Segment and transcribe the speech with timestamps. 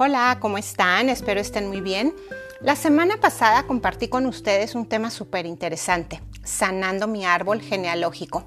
[0.00, 1.08] Hola, ¿cómo están?
[1.08, 2.14] Espero estén muy bien.
[2.60, 8.44] La semana pasada compartí con ustedes un tema súper interesante, sanando mi árbol genealógico.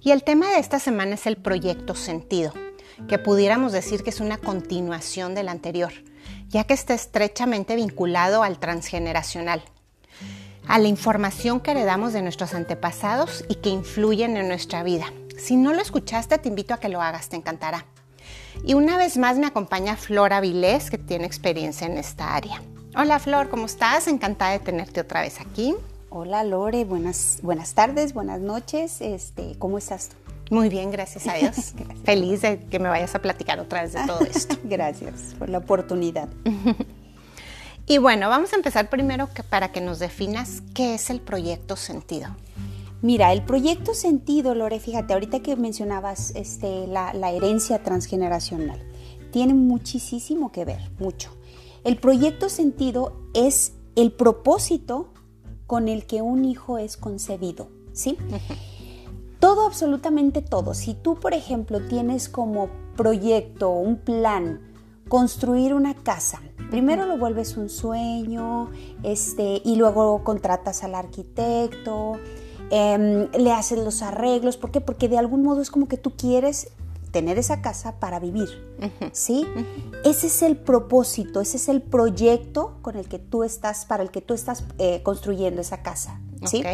[0.00, 2.54] Y el tema de esta semana es el proyecto sentido,
[3.06, 5.92] que pudiéramos decir que es una continuación del anterior,
[6.48, 9.62] ya que está estrechamente vinculado al transgeneracional,
[10.66, 15.12] a la información que heredamos de nuestros antepasados y que influyen en nuestra vida.
[15.36, 17.84] Si no lo escuchaste, te invito a que lo hagas, te encantará.
[18.64, 22.62] Y una vez más me acompaña Flora Vilés, que tiene experiencia en esta área.
[22.94, 24.06] Hola Flor, ¿cómo estás?
[24.06, 25.74] Encantada de tenerte otra vez aquí.
[26.10, 29.00] Hola Lore, buenas, buenas tardes, buenas noches.
[29.00, 30.16] Este, ¿Cómo estás tú?
[30.54, 31.72] Muy bien, gracias a Dios.
[32.04, 34.56] Feliz de que me vayas a platicar otra vez de todo esto.
[34.64, 36.28] gracias por la oportunidad.
[37.86, 41.76] y bueno, vamos a empezar primero que para que nos definas qué es el proyecto
[41.76, 42.28] sentido.
[43.02, 48.80] Mira, el proyecto sentido, Lore, fíjate, ahorita que mencionabas este, la, la herencia transgeneracional,
[49.32, 51.32] tiene muchísimo que ver, mucho.
[51.84, 55.12] El proyecto sentido es el propósito
[55.66, 58.16] con el que un hijo es concebido, ¿sí?
[59.40, 60.74] Todo, absolutamente todo.
[60.74, 64.60] Si tú, por ejemplo, tienes como proyecto, un plan,
[65.08, 68.70] construir una casa, primero lo vuelves un sueño,
[69.02, 72.20] este, y luego contratas al arquitecto,
[72.74, 74.56] Em, le haces los arreglos.
[74.56, 74.80] ¿Por qué?
[74.80, 76.72] Porque de algún modo es como que tú quieres
[77.10, 78.48] tener esa casa para vivir,
[79.12, 79.46] ¿sí?
[80.02, 84.10] Ese es el propósito, ese es el proyecto con el que tú estás, para el
[84.10, 86.64] que tú estás eh, construyendo esa casa, ¿sí?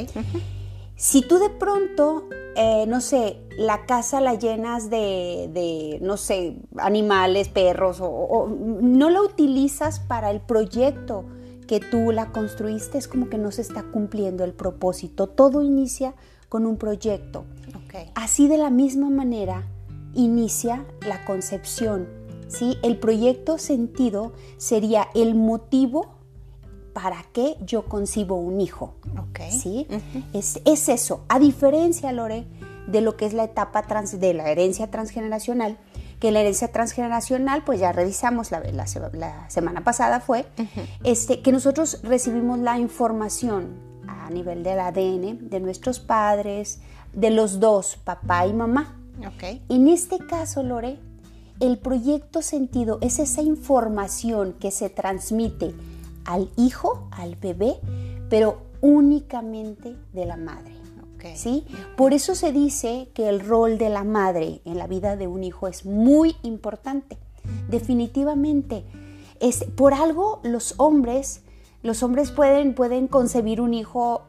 [0.94, 7.48] Si tú de pronto, eh, no sé, la casa la llenas de, no sé, animales,
[7.48, 11.24] perros, o, no la utilizas para el proyecto
[11.68, 15.28] que tú la construiste, es como que no se está cumpliendo el propósito.
[15.28, 16.14] Todo inicia
[16.48, 17.44] con un proyecto.
[18.14, 19.68] Así de la misma manera
[20.14, 22.08] inicia la concepción.
[22.48, 22.78] ¿sí?
[22.82, 26.16] El proyecto sentido sería el motivo
[26.94, 28.94] para que yo concibo un hijo.
[29.50, 29.86] ¿sí?
[30.32, 31.24] es, es, eso.
[31.28, 32.46] A diferencia, Lore,
[32.88, 35.78] de lo que es la etapa trans, de la herencia transgeneracional,
[36.20, 40.46] que la herencia transgeneracional, pues ya revisamos la, la, semana pasada fue,
[41.04, 46.80] este, que nosotros recibimos la información a nivel del ADN de nuestros padres,
[47.12, 48.96] de los dos, papá y mamá.
[49.34, 49.64] Okay.
[49.68, 50.98] En este caso, Lore,
[51.60, 55.74] el proyecto sentido es esa información que se transmite
[56.24, 57.76] al hijo, al bebé,
[58.28, 60.77] pero únicamente de la madre.
[61.34, 61.66] ¿Sí?
[61.96, 65.44] Por eso se dice que el rol de la madre en la vida de un
[65.44, 67.18] hijo es muy importante.
[67.68, 68.84] Definitivamente.
[69.40, 71.42] Es, por algo los hombres,
[71.82, 74.22] los hombres pueden, pueden concebir un hijo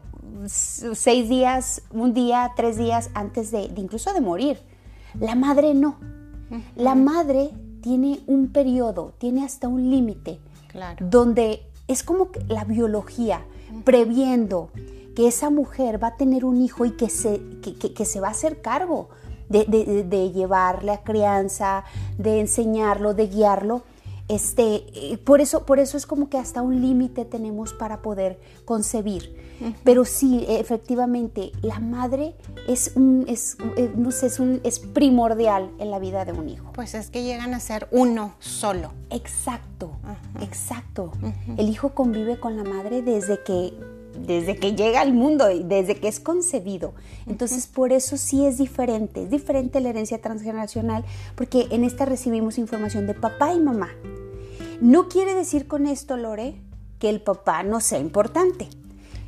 [0.47, 4.59] seis días, un día, tres días antes de, incluso de morir.
[5.19, 5.97] La madre no.
[6.75, 7.51] La madre
[7.81, 10.39] tiene un periodo, tiene hasta un límite,
[10.99, 13.41] donde es como que la biología,
[13.83, 14.71] previendo,
[15.15, 18.31] que esa mujer va a tener un hijo y que se, que, se va a
[18.31, 19.09] hacer cargo
[19.49, 21.83] de, de, llevarle a crianza,
[22.17, 23.83] de enseñarlo, de guiarlo.
[24.27, 28.39] Este, eh, por, eso, por eso es como que hasta un límite tenemos para poder
[28.65, 29.39] concebir.
[29.83, 32.33] Pero sí, efectivamente, la madre
[32.67, 36.47] es, un, es, eh, no sé, es, un, es primordial en la vida de un
[36.47, 36.71] hijo.
[36.73, 38.93] Pues es que llegan a ser uno solo.
[39.09, 39.91] Exacto,
[40.41, 41.11] exacto.
[41.57, 43.73] El hijo convive con la madre desde que
[44.13, 46.93] desde que llega al mundo y desde que es concebido.
[47.27, 51.05] Entonces, por eso sí es diferente, es diferente la herencia transgeneracional,
[51.35, 53.89] porque en esta recibimos información de papá y mamá.
[54.81, 56.55] No quiere decir con esto, Lore,
[56.99, 58.69] que el papá no sea importante.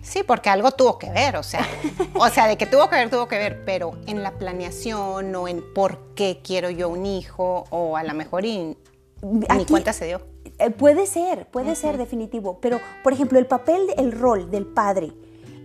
[0.02, 1.68] Sí, porque algo tuvo que ver, o sea,
[2.16, 5.48] o sea, de que tuvo que ver, tuvo que ver, pero en la planeación o
[5.48, 8.76] en por qué quiero yo un hijo o a lo mejor y,
[9.22, 10.31] ni cuenta se dio.
[10.62, 15.12] Eh, puede ser, puede ser definitivo, pero por ejemplo el papel, el rol del padre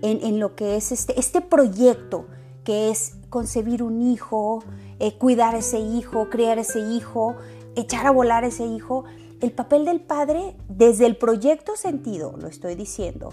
[0.01, 2.27] en, lo que es este, este proyecto
[2.65, 4.63] que es concebir un hijo,
[4.99, 7.37] eh, cuidar ese hijo, criar ese hijo,
[7.77, 9.05] echar a volar ese hijo,
[9.43, 13.33] el papel del padre desde el proyecto sentido, lo estoy diciendo,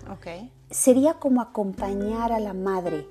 [0.73, 3.07] sería como acompañar a la madre,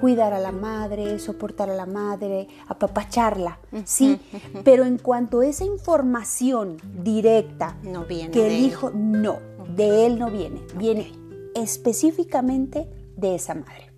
[0.00, 4.20] cuidar a la madre, soportar a la madre, apapacharla, ¿sí?
[4.64, 9.38] Pero en cuanto a esa información directa no viene que el hijo, no,
[9.76, 11.12] de él no viene, viene
[11.54, 13.90] específicamente de esa madre.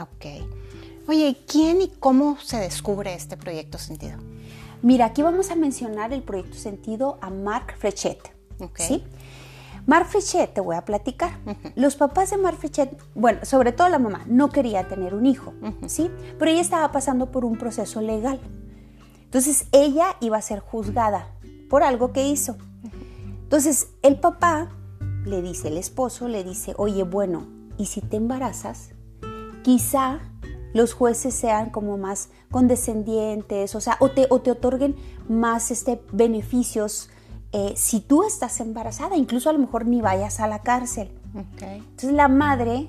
[0.00, 0.46] Ok.
[1.08, 4.18] Oye, ¿quién y cómo se descubre este proyecto sentido?
[4.82, 8.34] Mira, aquí vamos a mencionar el proyecto sentido a Marc Frechet.
[8.74, 9.04] ¿sí?
[9.86, 11.38] Marc Frechet, te voy a platicar.
[11.76, 15.54] Los papás de Marc Frechet, bueno, sobre todo la mamá, no quería tener un hijo,
[15.86, 16.10] ¿sí?
[16.38, 18.40] Pero ella estaba pasando por un proceso legal.
[19.22, 21.28] Entonces ella iba a ser juzgada
[21.70, 22.56] por algo que hizo.
[23.42, 24.70] Entonces, el papá
[25.24, 27.46] le dice, el esposo le dice, oye, bueno,
[27.78, 28.90] ¿y si te embarazas?
[29.62, 30.18] Quizá
[30.74, 34.96] los jueces sean como más condescendientes, o sea, o te, o te otorguen
[35.28, 37.08] más este, beneficios
[37.52, 41.10] eh, si tú estás embarazada, incluso a lo mejor ni vayas a la cárcel.
[41.60, 42.88] Entonces la madre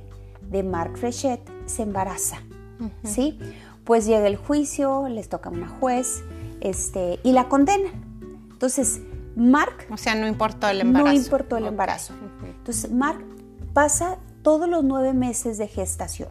[0.50, 2.38] de Mark Frechet se embaraza,
[3.04, 3.40] ¿sí?
[3.84, 6.24] Pues llega el juicio, les toca a una juez
[6.62, 7.90] este, y la condena.
[8.52, 9.02] Entonces,
[9.36, 9.88] Mark...
[9.90, 11.14] O sea, no importó el embarazo.
[11.14, 12.14] No importó el embarazo.
[12.44, 13.24] Entonces, Mark
[13.74, 16.30] pasa todos los nueve meses de gestación,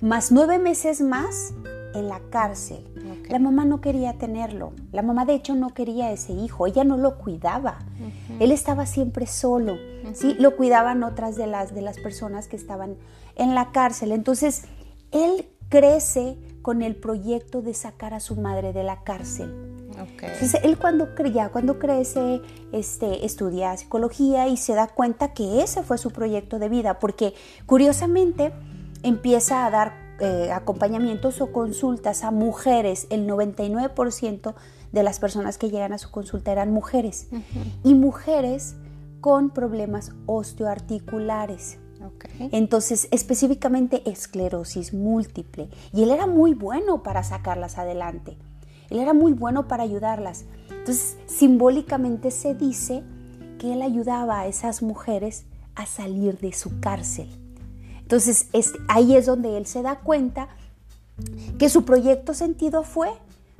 [0.00, 1.54] más nueve meses más
[1.94, 2.86] en la cárcel.
[3.28, 4.72] La mamá no quería tenerlo.
[4.92, 6.66] La mamá, de hecho, no quería ese hijo.
[6.66, 7.78] Ella no lo cuidaba.
[8.40, 9.76] Él estaba siempre solo.
[10.12, 10.36] ¿sí?
[10.38, 12.96] Lo cuidaban otras de las, de las personas que estaban
[13.36, 14.12] en la cárcel.
[14.12, 14.64] Entonces,
[15.12, 19.74] él crece con el proyecto de sacar a su madre de la cárcel.
[19.98, 22.40] Entonces, él cuando, ya cuando crece,
[22.72, 27.34] este, estudia psicología y se da cuenta que ese fue su proyecto de vida, porque
[27.66, 28.52] curiosamente
[29.02, 34.54] empieza a dar eh, acompañamientos o consultas a mujeres, el 99%
[34.92, 37.28] de las personas que llegan a su consulta eran mujeres,
[37.82, 38.76] y mujeres
[39.20, 41.78] con problemas osteoarticulares.
[42.52, 45.68] Entonces, específicamente esclerosis múltiple.
[45.92, 48.36] Y él era muy bueno para sacarlas adelante.
[48.90, 50.44] Él era muy bueno para ayudarlas.
[50.70, 53.02] Entonces, simbólicamente se dice
[53.58, 57.28] que él ayudaba a esas mujeres a salir de su cárcel.
[58.04, 58.48] Entonces
[58.88, 60.48] ahí es donde él se da cuenta
[61.58, 63.08] que su proyecto sentido fue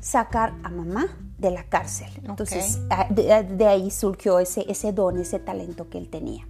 [0.01, 2.11] sacar a mamá de la cárcel.
[2.25, 6.47] Entonces de, ahí surgió ese, ese don, ese talento que él tenía.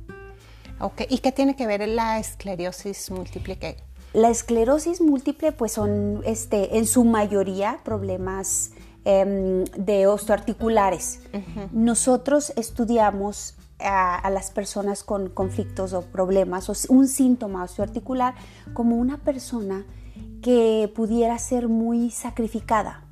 [0.81, 3.76] Ok, ¿y qué tiene que ver la esclerosis múltiple?
[4.12, 8.73] La esclerosis múltiple pues son este, en su mayoría problemas
[9.05, 11.20] em, de osteoarticulares.
[11.70, 18.34] Nosotros estudiamos a, las personas con conflictos o problemas o un síntoma osteoarticular
[18.72, 19.84] como una persona
[20.42, 23.04] que pudiera ser muy sacrificada.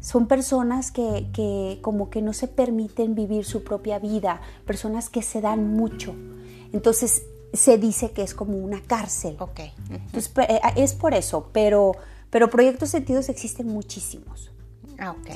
[0.00, 5.40] Son personas que, como que no se permiten vivir su propia vida, personas que se
[5.40, 6.14] dan mucho.
[6.72, 9.36] Entonces se dice que es como una cárcel.
[9.88, 11.92] Entonces, eh, es por eso, pero,
[12.30, 14.50] pero proyectos sentidos existen muchísimos.
[14.98, 15.30] Ah, ok.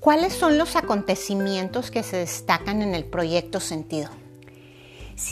[0.00, 4.08] ¿Cuáles son los acontecimientos que se destacan en el proyecto Sentido?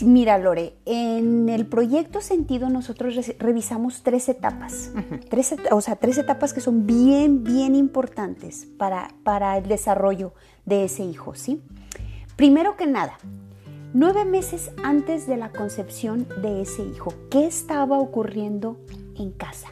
[0.03, 4.91] mira, Lore, en el proyecto Sentido nosotros revisamos tres etapas,
[5.31, 10.35] tres, o sea, tres etapas que son bien, bien importantes para, para el desarrollo
[10.67, 11.63] de ese hijo, ¿sí?
[12.37, 13.19] Primero que nada,
[13.95, 18.77] nueve meses antes de la concepción de ese hijo, ¿qué estaba ocurriendo
[19.17, 19.69] en casa?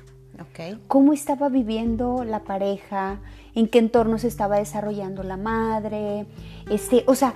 [0.88, 3.20] ¿Cómo estaba viviendo la pareja?
[3.56, 6.26] ¿En qué entorno se estaba desarrollando la madre?
[6.70, 7.34] Este, o sea,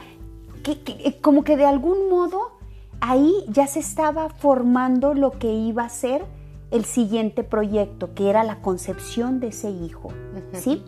[0.63, 2.59] que, como que de algún modo
[3.01, 6.23] ahí ya se estaba formando lo que iba a ser
[6.71, 10.11] el siguiente proyecto, que era la concepción de ese hijo.
[10.53, 10.85] ¿Sí?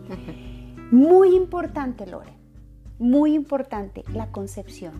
[0.91, 2.33] Muy importante, Lore.
[2.99, 4.93] Muy importante, la concepción.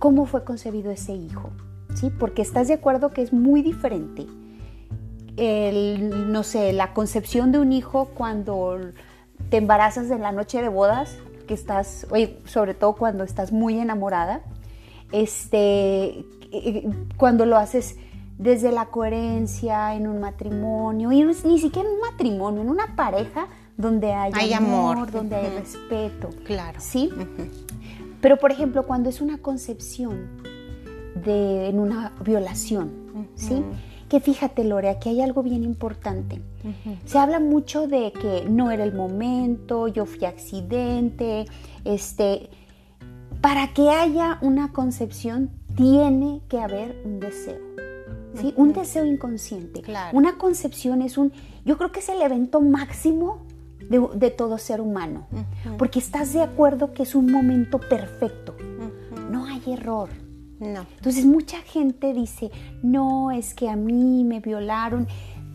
[0.00, 1.50] ¿Cómo fue concebido ese hijo?
[1.94, 2.10] ¿Sí?
[2.10, 4.26] Porque estás de acuerdo que es muy diferente
[5.38, 8.78] el, no sé, la concepción de un hijo cuando
[9.50, 11.16] te embarazas en la noche de bodas,
[11.46, 14.42] que estás, oye, sobre todo cuando estás muy enamorada,
[15.12, 16.24] este,
[17.16, 17.96] cuando lo haces
[18.36, 23.48] desde la coherencia en un matrimonio, y ni siquiera en un matrimonio, en una pareja
[23.76, 26.30] donde hay, amor, donde hay respeto.
[26.44, 26.80] Claro.
[26.80, 27.10] ¿Sí?
[28.20, 30.26] Pero, por ejemplo, cuando es una concepción
[31.14, 32.90] de, en una violación,
[33.34, 33.64] ¿sí?
[34.08, 36.40] Que fíjate, Lore, aquí hay algo bien importante.
[37.04, 41.46] Se habla mucho de que no era el momento, yo fui accidente,
[41.84, 42.48] este,
[43.40, 47.60] para que haya una concepción tiene que haber un deseo.
[48.34, 48.52] ¿sí?
[48.56, 49.82] Un deseo inconsciente.
[50.12, 51.32] Una concepción es un,
[51.64, 53.46] yo creo que es el evento máximo
[53.88, 55.26] de, todo ser humano,
[55.78, 58.54] porque estás de acuerdo que es un momento perfecto,
[59.30, 60.10] no hay error.
[60.60, 60.86] No.
[60.96, 62.50] Entonces mucha gente dice,
[62.82, 65.06] no, es que a mí me violaron.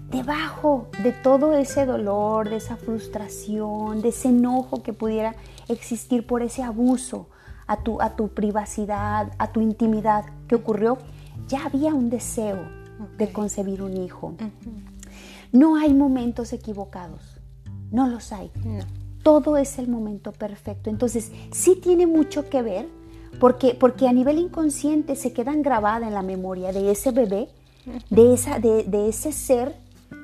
[0.10, 5.36] Debajo de todo ese dolor, de esa frustración, de ese enojo que pudiera
[5.68, 7.30] existir por ese abuso
[7.68, 10.98] a tu, a tu privacidad, a tu intimidad que ocurrió,
[11.48, 12.60] ya había un deseo
[13.18, 14.36] de concebir un hijo.
[15.52, 17.40] No hay momentos equivocados,
[17.92, 18.52] no los hay.
[19.24, 20.90] todo es el momento perfecto.
[20.90, 22.88] Entonces, sí tiene mucho que ver,
[23.40, 27.50] porque, porque a nivel inconsciente se quedan grabadas en la memoria de ese bebé,
[28.10, 29.76] de, esa, de, de ese ser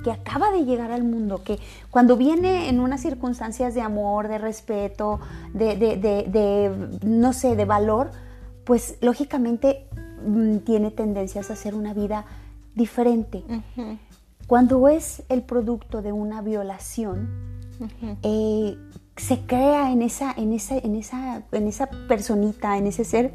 [0.04, 4.38] que acaba de llegar al mundo, que cuando viene en unas circunstancias de amor, de
[4.38, 5.20] respeto,
[5.54, 8.12] de, de, de no sé, de valor,
[8.64, 9.88] pues lógicamente
[10.26, 12.26] mm, tiene tendencias a hacer una vida
[12.76, 13.44] diferente.
[14.48, 17.30] Cuando es el producto de una violación,
[18.24, 18.78] eh,
[19.20, 23.34] se crea en esa, en, esa, en, esa, en esa personita, en ese ser,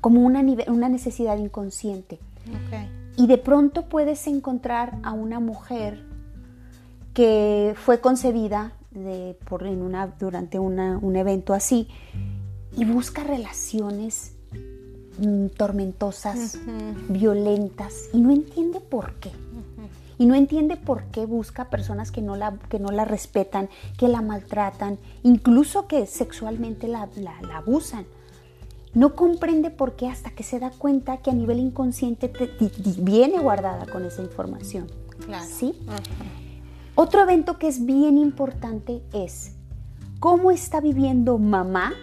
[0.00, 2.18] como una, una necesidad inconsciente.
[3.16, 6.04] Y de pronto puedes encontrar a una mujer
[7.12, 11.88] que fue concebida de, por, en una, durante un evento así
[12.76, 14.36] y busca relaciones
[15.18, 16.58] mm, tormentosas,
[17.08, 19.32] violentas, y no entiende por qué.
[20.20, 24.06] Y no entiende por qué busca personas que no la, que no la respetan, que
[24.06, 28.04] la maltratan, incluso que sexualmente la, la abusan.
[28.92, 32.30] No comprende por qué hasta que se da cuenta que a nivel inconsciente
[32.98, 34.88] viene guardada con esa información.
[35.24, 35.46] Claro.
[35.50, 35.72] ¿Sí?
[36.96, 39.54] Otro evento que es bien importante es
[40.18, 41.94] cómo está viviendo mamá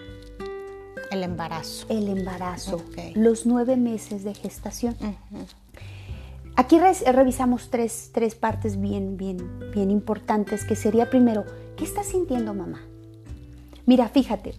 [1.12, 1.86] el embarazo.
[1.90, 2.82] El embarazo.
[3.14, 4.96] Los nueve meses de gestación.
[6.58, 9.38] Aquí revisamos tres, tres, partes bien, bien,
[9.72, 11.46] bien importantes, que sería primero,
[11.78, 12.82] ¿qué está sintiendo mamá?
[13.86, 14.56] Mira, fíjate,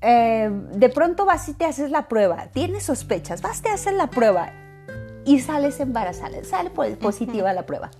[0.00, 4.10] eh, de pronto vas y te haces la prueba, tienes sospechas, vas, te haces la
[4.10, 4.52] prueba
[5.24, 7.90] y sales embarazada, sale positiva la prueba.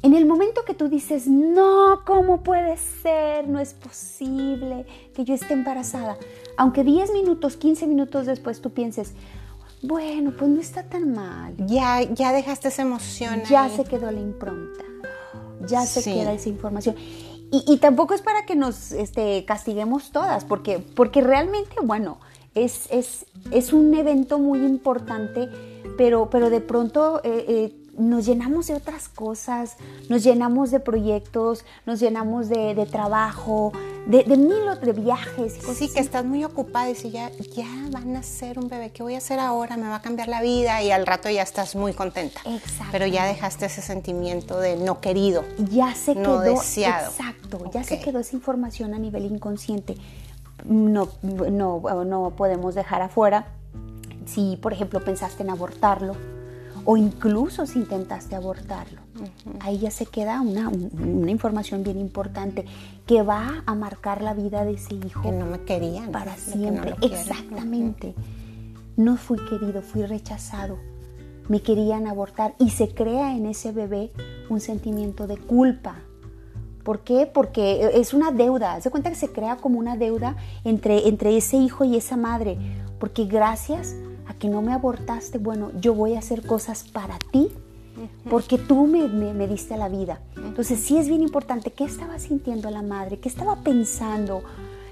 [0.00, 3.48] En el momento que tú dices, no, ¿cómo puede ser?
[3.48, 6.16] No es posible que yo esté embarazada.
[6.56, 9.14] Aunque 10 minutos, 15 minutos después tú pienses,
[9.86, 11.54] bueno, pues no está tan mal.
[11.58, 13.42] Ya, ya dejaste esa emoción.
[13.48, 14.84] Ya se quedó la impronta.
[15.66, 16.96] Ya se queda esa información.
[17.50, 22.18] Y, tampoco es para que nos este, castiguemos todas, porque, porque realmente, bueno,
[22.56, 25.48] es, es, es, un evento muy importante,
[25.96, 29.76] pero, pero de pronto eh, eh, nos llenamos de otras cosas,
[30.08, 33.72] nos llenamos de proyectos, nos llenamos de, trabajo,
[34.06, 35.54] de, de, mil otros viajes.
[35.76, 39.02] sí, que estás muy ocupada y si ya, ya van a ser un bebé, ¿qué
[39.02, 39.76] voy a hacer ahora?
[39.76, 42.40] Me va a cambiar la vida y al rato ya estás muy contenta.
[42.44, 42.88] Exacto.
[42.92, 45.44] Pero ya dejaste ese sentimiento de no querido.
[45.70, 46.40] Ya se quedó.
[46.40, 47.10] deseado.
[47.10, 49.96] Exacto, ya se quedó esa información a nivel inconsciente.
[50.64, 53.46] No, no, no podemos dejar afuera.
[54.26, 56.16] Si, por ejemplo, pensaste en abortarlo,
[56.84, 59.00] o incluso si intentaste abortarlo.
[59.60, 60.70] Ahí ya se queda una,
[61.30, 62.64] información bien importante
[63.06, 65.22] que va a marcar la vida de ese hijo.
[65.22, 66.10] Que no me querían.
[66.10, 66.94] Para siempre.
[67.00, 68.14] Exactamente.
[68.96, 70.78] No fui querido, fui rechazado.
[71.48, 74.12] Me querían abortar y se crea en ese bebé
[74.48, 75.96] un sentimiento de culpa.
[76.82, 77.26] ¿Por qué?
[77.26, 78.80] Porque es una deuda.
[78.80, 82.58] Se cuenta que se crea como una deuda entre, entre ese hijo y esa madre.
[82.98, 83.96] Porque gracias
[84.34, 87.50] a que no me abortaste, bueno, yo voy a hacer cosas para ti
[88.28, 90.20] porque tú me, me, diste la vida.
[90.36, 94.42] Entonces sí es bien importante qué estaba sintiendo la madre, qué estaba pensando,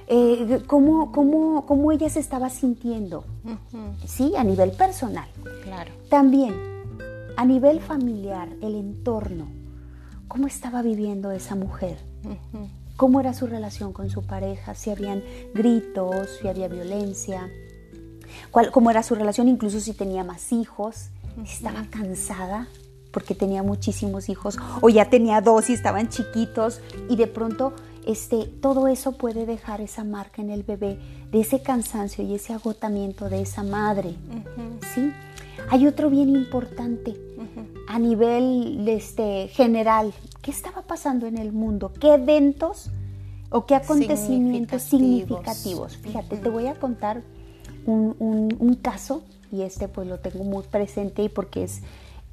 [0.06, 3.24] eh, cómo, cómo, cómo, ella se estaba sintiendo,
[4.06, 5.28] sí, a nivel personal.
[5.64, 5.90] Claro.
[6.08, 6.54] También
[7.36, 9.48] a nivel familiar, el entorno,
[10.28, 11.98] cómo estaba viviendo esa mujer.
[12.96, 14.74] ¿Cómo era su relación con su pareja?
[14.74, 17.50] Si habían gritos, si había violencia,
[18.70, 21.08] cómo era su relación, incluso si tenía más hijos,
[21.44, 22.68] si estaba cansada
[23.12, 27.74] porque tenía muchísimos hijos o ya tenía dos y estaban chiquitos y de pronto
[28.06, 30.98] este, todo eso puede dejar esa marca en el bebé
[31.30, 34.16] de ese cansancio y ese agotamiento de esa madre.
[34.94, 35.12] ¿sí?
[35.70, 37.16] Hay otro bien importante
[37.88, 40.12] a nivel este, general.
[40.40, 41.92] ¿Qué estaba pasando en el mundo?
[42.00, 42.90] ¿Qué eventos
[43.50, 45.96] o qué acontecimientos significativos?
[45.98, 47.22] Fíjate, te voy a contar
[47.86, 51.80] un, caso, y este pues lo tengo muy presente y porque es,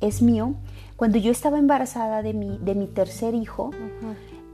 [0.02, 0.54] es mío.
[0.96, 3.72] Cuando yo estaba embarazada de mi, de mi tercer hijo,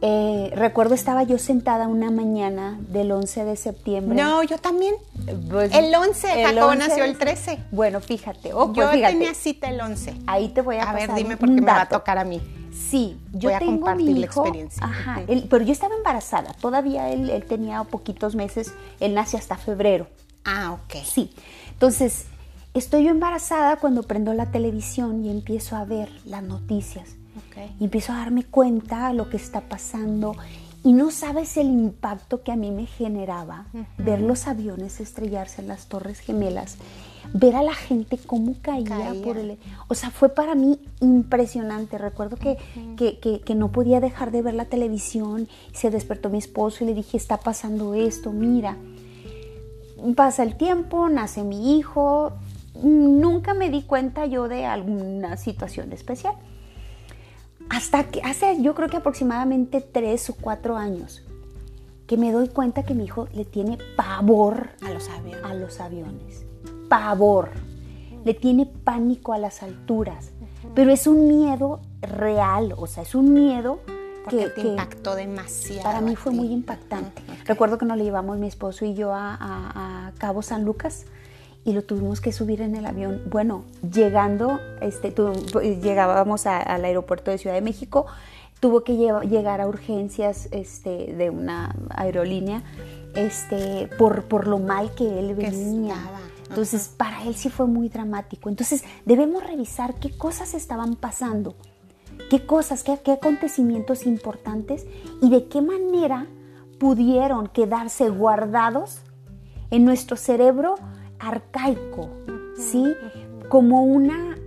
[0.02, 4.22] eh, recuerdo estaba yo sentada una mañana del 11 de septiembre.
[4.22, 4.96] No, yo también.
[5.50, 7.60] Pues, el 11, el Jacobo nació el 13.
[7.72, 8.54] Bueno, fíjate.
[8.54, 10.14] Oh, pues, yo tenía cita el 11.
[10.28, 12.42] Ahí te voy a, a ver, dime por qué me va a tocar a mí.
[12.72, 14.86] Sí, yo voy a tengo compartir mi la experiencia.
[14.86, 16.54] Ajá, pero yo estaba embarazada.
[16.54, 18.74] Todavía él, él tenía poquitos meses.
[19.00, 20.08] Él nace hasta febrero.
[20.46, 21.04] Ah, ok.
[21.04, 21.32] Sí.
[21.72, 22.25] Entonces,
[22.74, 27.16] estoy yo embarazada cuando prendo la televisión y empiezo a ver las noticias.
[27.50, 27.75] Okay.
[27.80, 30.36] Y empiezo a darme cuenta de lo que está pasando.
[30.86, 33.66] Y no sabes el impacto que a mí me generaba
[33.98, 36.78] ver los aviones estrellarse en las Torres Gemelas.
[37.34, 39.58] ver a la gente cómo caía, por el...
[39.88, 41.98] O sea, fue para mí impresionante.
[41.98, 42.58] Recuerdo que,
[42.96, 45.48] que, no podía dejar de ver la televisión.
[45.74, 48.78] Se despertó mi esposo y le dije, está pasando esto, mira.
[50.14, 52.34] Pasa el tiempo, nace mi hijo.
[52.84, 56.36] Nunca me di cuenta yo de alguna situación especial.
[57.70, 61.24] Hasta que hace, yo creo que aproximadamente tres o cuatro años,
[62.06, 65.44] que me doy cuenta que mi hijo le tiene pavor a los aviones.
[65.44, 66.46] A los aviones.
[66.90, 67.52] Pavor.
[68.24, 70.32] Le tiene pánico a las alturas.
[70.76, 73.80] Pero es un miedo real, o sea, es un miedo
[74.25, 75.84] que, te impactó demasiado.
[75.84, 77.22] Para mí fue muy impactante.
[77.46, 81.05] Recuerdo que nos le llevamos mi esposo y yo a, Cabo San Lucas
[81.63, 83.22] y lo tuvimos que subir en el avión.
[83.29, 85.13] Bueno, llegando, este,
[85.82, 88.05] llegábamos al aeropuerto de Ciudad de México
[88.60, 92.63] tuvo que llegar a urgencias este, de una aerolínea
[93.13, 95.96] este, por, por lo mal que él venía.
[96.50, 98.50] Entonces, para él sí fue muy dramático.
[98.50, 101.55] Entonces, debemos revisar qué cosas estaban pasando,
[102.29, 104.86] qué cosas, qué, acontecimientos importantes
[105.22, 106.27] y de qué manera
[106.79, 109.01] pudieron quedarse guardados
[109.72, 110.75] en nuestro cerebro
[111.19, 112.10] arcaico,
[112.57, 112.84] ¿sí?
[113.50, 114.38] Como una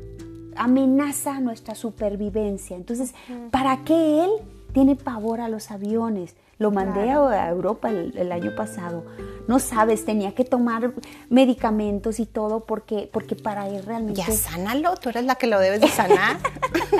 [0.56, 2.76] amenaza nuestra supervivencia.
[2.76, 3.14] Entonces,
[3.50, 4.30] ¿para qué él
[4.72, 6.34] tiene pavor a los aviones?
[6.58, 9.04] Lo mandé a Europa el, año pasado.
[9.46, 10.92] No sabes, tenía que tomar
[11.30, 14.20] medicamentos y todo porque, porque para él realmente...
[14.20, 16.38] Ya sánalo, tú eres la que lo debes de sanar.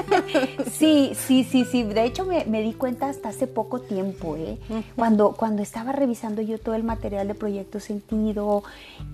[0.73, 1.83] sí, sí, sí, sí.
[1.83, 4.59] De hecho me, di cuenta hasta hace poco tiempo, ¿eh?
[4.97, 8.63] cuando, cuando estaba revisando yo todo el material de Proyecto Sentido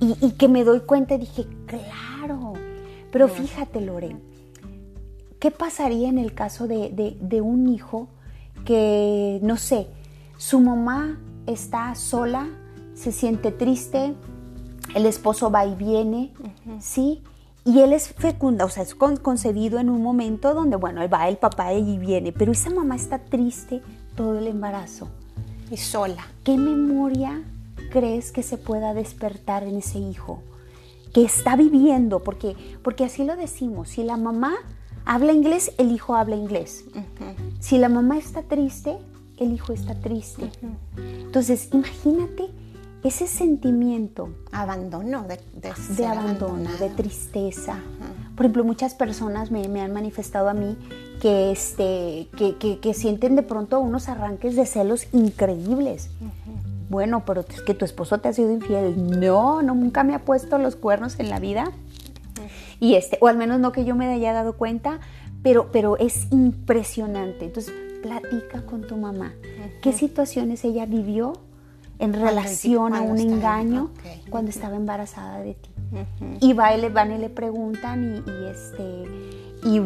[0.01, 2.53] y, y que me doy cuenta dije, claro.
[3.11, 4.35] Pero fíjate, Loren,
[5.45, 8.09] ¿Qué pasaría en el caso de, un hijo
[8.65, 9.89] que, no sé,
[10.45, 12.51] su mamá está sola,
[12.93, 14.15] se siente triste,
[14.95, 16.35] el esposo va y viene,
[16.81, 17.23] ¿sí?
[17.65, 21.39] Y él es fecunda, o sea, es concebido en un momento donde, bueno, va el
[21.39, 23.81] papá y viene, pero esa mamá está triste
[24.17, 25.09] todo el embarazo.
[25.71, 26.27] Y sola.
[26.45, 27.43] ¿Qué memoria
[27.91, 30.43] crees que se pueda despertar en ese hijo?
[31.15, 34.53] Que está viviendo, porque, porque así lo decimos, si la mamá
[35.07, 36.85] habla inglés, el hijo habla inglés.
[37.61, 38.99] Si la mamá está triste,
[39.45, 40.51] el hijo está triste.
[40.97, 42.51] Entonces, imagínate
[43.05, 44.31] ese sentimiento.
[44.51, 45.39] Abandono, de,
[45.97, 47.79] de, abandono, de tristeza.
[48.35, 50.77] Por ejemplo, muchas personas me, han manifestado a mí
[51.21, 56.11] que, este, que, sienten de pronto unos arranques de celos increíbles.
[56.89, 59.21] Bueno, pero es que tu esposo te ha sido infiel.
[59.21, 61.73] No, no, nunca me ha puesto los cuernos en la vida.
[62.81, 64.99] Y este, o al menos no que yo me haya dado cuenta,
[65.43, 67.45] pero, pero es impresionante.
[67.45, 69.33] Entonces, platica con tu mamá.
[69.81, 71.33] ¿Qué situaciones ella vivió
[71.99, 73.93] en relación a un engaño
[74.29, 75.71] cuando estaba embarazada de ti?
[76.41, 79.05] Y va y van y le preguntan y, este
[79.65, 79.81] y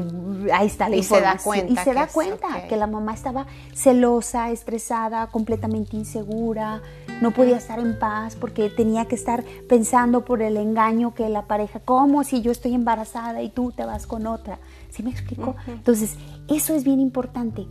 [0.53, 3.47] ahí está la y Se da cuenta y se da cuenta que la mamá estaba
[3.73, 6.83] celosa, estresada, completamente insegura,
[7.21, 11.43] no podía estar en paz porque tenía que estar pensando por el engaño que la
[11.43, 14.59] pareja, ¿cómo si yo estoy embarazada y tú te vas con otra?
[14.91, 15.55] ¿Sí me explico?
[15.69, 16.17] Entonces,
[16.49, 17.67] eso es bien importante.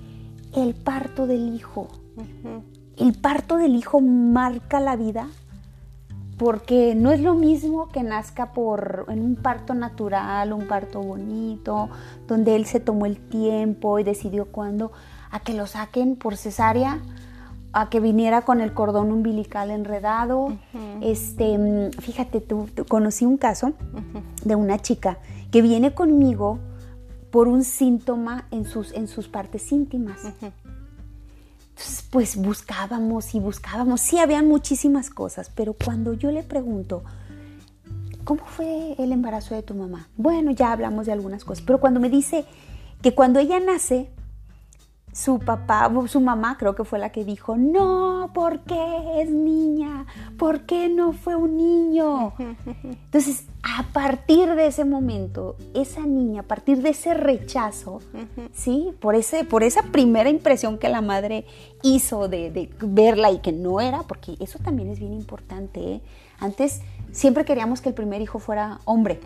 [0.55, 1.87] El parto del hijo.
[2.97, 5.27] El parto del hijo marca la vida
[6.37, 11.89] porque no es lo mismo que nazca por en un parto natural, un parto bonito,
[12.27, 14.91] donde él se tomó el tiempo y decidió cuándo,
[15.31, 17.01] a que lo saquen por cesárea
[17.73, 20.57] a que viniera con el cordón umbilical enredado.
[21.01, 23.73] Este, mm, fíjate, tú, conocí un caso
[24.43, 25.19] de una chica
[25.51, 26.59] que viene conmigo
[27.37, 30.25] por un síntoma en sus, en sus partes íntimas.
[30.25, 34.01] Entonces, pues buscábamos y buscábamos.
[34.01, 37.03] Sí, habían muchísimas cosas, pero cuando yo le pregunto,
[38.23, 40.09] ¿cómo fue el embarazo de tu mamá?
[40.17, 42.43] Bueno, ya hablamos de algunas cosas, pero cuando me dice
[43.03, 44.09] que cuando ella nace,
[45.13, 50.05] su papá, su mamá creo que fue la que dijo, no, ¿por qué es niña?
[50.37, 52.33] ¿Por qué no fue un niño?
[52.83, 57.99] Entonces, a partir de ese momento, esa niña, a partir de ese rechazo,
[58.53, 58.91] ¿sí?
[58.99, 61.45] Por, ese, por esa primera impresión que la madre
[61.81, 65.93] hizo de, verla y que no era, porque eso también es bien importante.
[65.93, 66.01] ¿eh?
[66.39, 69.19] Antes siempre queríamos que el primer hijo fuera hombre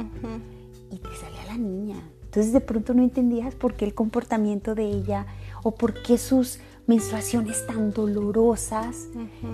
[0.90, 1.98] y te salía la niña.
[2.24, 5.26] Entonces de pronto no entendías por qué el comportamiento de ella
[5.64, 9.08] o por qué sus menstruaciones tan dolorosas.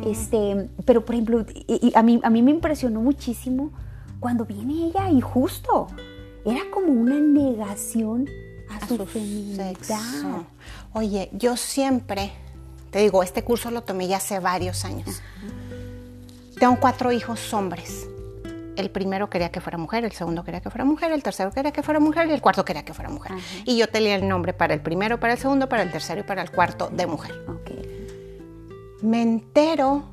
[0.05, 1.45] este, pero por ejemplo,
[1.93, 3.71] a, mí, a mí me impresionó muchísimo
[4.19, 5.87] cuando viene ella y justo
[6.45, 8.27] era como una negación
[8.69, 9.73] a, su, feminidad.
[10.93, 12.31] Oye, yo siempre,
[12.91, 15.21] te digo, este curso lo tomé ya hace varios años.
[16.59, 18.07] Tengo cuatro hijos hombres.
[18.77, 21.71] El primero quería que fuera mujer, el segundo quería que fuera mujer, el tercero quería
[21.71, 23.33] que fuera mujer y el cuarto quería que fuera mujer.
[23.65, 26.23] Y yo tenía el nombre para el primero, para el segundo, para el tercero y
[26.23, 27.33] para el cuarto de mujer.
[29.01, 30.03] Me entero,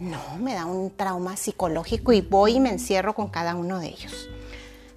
[0.00, 3.88] no, me da un trauma psicológico y voy y me encierro con cada uno de
[3.88, 4.28] ellos.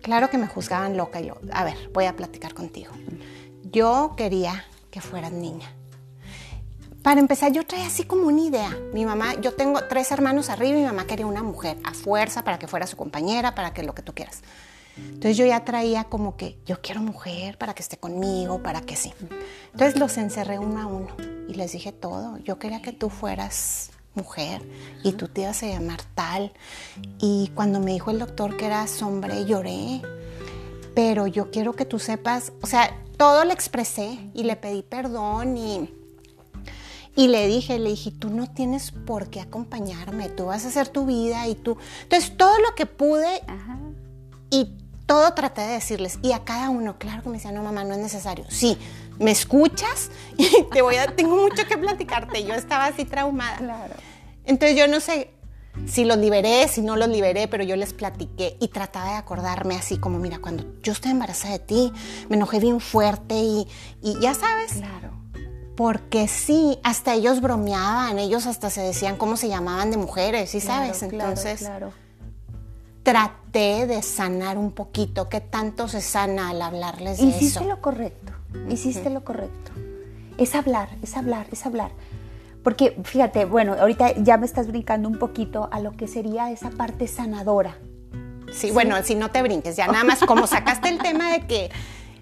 [0.02, 2.94] Claro que me juzgaban loca yo, a ver, voy a platicar contigo.
[3.64, 5.74] Yo quería que fueras niña
[7.04, 8.78] para empezar, yo traía así como una idea.
[8.94, 12.44] Mi mamá, yo tengo tres hermanos arriba y mi mamá quería una mujer a fuerza
[12.44, 14.42] para que fuera su compañera, para que lo que tú quieras.
[14.98, 18.96] Entonces yo ya traía como que yo quiero mujer para que esté conmigo, para que
[18.96, 19.14] sí.
[19.72, 21.08] Entonces los encerré uno a uno
[21.48, 22.38] y les dije todo.
[22.40, 24.62] Yo quería que tú fueras mujer
[25.04, 26.52] y tú te ibas a llamar tal.
[27.20, 30.02] Y cuando me dijo el doctor que eras hombre, lloré.
[30.94, 35.56] Pero yo quiero que tú sepas, o sea, todo le expresé y le pedí perdón
[35.58, 35.90] y
[37.16, 40.88] y le dije, le dije, tú no tienes por qué acompañarme, tú vas a hacer
[40.88, 41.78] tu vida y tú...
[42.04, 43.42] Entonces, todo lo que pude
[44.50, 46.20] y todo traté de decirles.
[46.22, 48.46] Y a cada uno, claro que me decía, no, mamá, no es necesario.
[48.48, 48.78] Sí,
[49.20, 52.46] me escuchas y te voy a, tengo mucho que platicarte.
[52.46, 53.58] Yo estaba así traumada.
[53.58, 53.96] Claro.
[54.46, 55.32] Entonces, yo no sé
[55.88, 59.76] si los liberé, si no los liberé, pero yo les platiqué y trataba de acordarme
[59.76, 61.92] así como, mira, cuando yo estoy embarazada de ti,
[62.30, 63.68] me enojé bien fuerte y,
[64.02, 64.74] y ya sabes.
[64.74, 65.21] Claro
[65.76, 70.60] porque sí, hasta ellos bromeaban, ellos hasta se decían cómo se llamaban de mujeres, ¿sí
[70.60, 71.02] sabes?
[71.04, 71.92] Entonces, claro,
[73.04, 77.64] traté de sanar un poquito, ¿qué tanto se sana al hablarles de Hiciste eso?
[77.70, 78.34] lo correcto,
[78.70, 79.72] hiciste lo correcto.
[80.38, 81.92] Es hablar, es hablar, es hablar.
[82.64, 86.70] Porque fíjate, bueno, ahorita ya me estás brincando un poquito a lo que sería esa
[86.70, 87.78] parte sanadora.
[88.52, 88.72] Sí, ¿Sí?
[88.72, 91.72] bueno, si no te brinques, ya nada más como sacaste el tema de que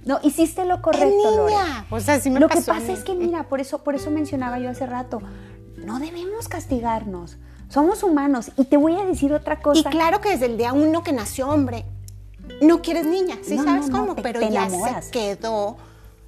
[0.05, 1.85] no, hiciste lo correcto, niña?
[1.89, 4.09] O sea, sí me lo pasó que pasa es que, mira, por eso, por eso
[4.11, 5.21] mencionaba yo hace rato,
[5.77, 7.37] no debemos castigarnos.
[7.69, 8.51] Somos humanos.
[8.57, 9.81] Y te voy a decir otra cosa.
[9.81, 11.85] Y claro que desde el día uno que nació hombre,
[12.61, 14.15] no quieres niña, ¿sí No, sabes no, no, cómo?
[14.15, 15.05] te- Pero te ya enamoras.
[15.05, 15.77] se quedó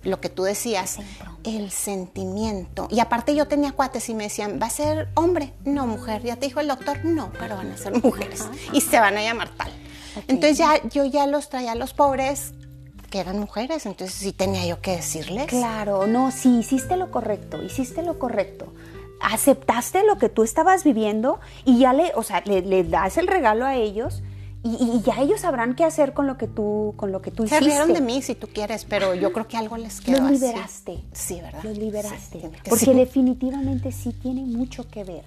[0.04, 0.98] lo que tú decías,
[1.44, 2.88] el sentimiento.
[2.92, 5.54] Y aparte yo tenía cuates y me decían, ¿va a ser hombre?
[5.66, 6.22] No, mujer.
[6.24, 7.04] ¿Ya te dijo el doctor?
[7.06, 8.46] No, pero van a ser mujeres.
[8.74, 9.72] Y se van a llamar tal.
[10.28, 12.54] Entonces ya yo ya los traía a los pobres
[13.12, 15.46] que eran mujeres, entonces sí tenía yo que decirles.
[15.46, 18.74] Claro, no, sí, hiciste lo correcto, hiciste lo correcto.
[19.20, 23.28] Aceptaste lo que tú estabas viviendo y ya le, o sea, le, le das el
[23.28, 24.24] regalo a ellos
[24.64, 27.48] y, y ya ellos sabrán qué hacer con lo que tú, con lo que tú
[27.48, 27.66] Se hiciste.
[27.66, 30.34] rieron de mí si tú quieres, pero yo creo que algo les quedó Los así.
[30.40, 31.00] liberaste.
[31.14, 31.64] Sí, ¿verdad?
[31.64, 32.50] Los liberaste.
[32.68, 35.24] porque definitivamente sí tiene mucho que ver.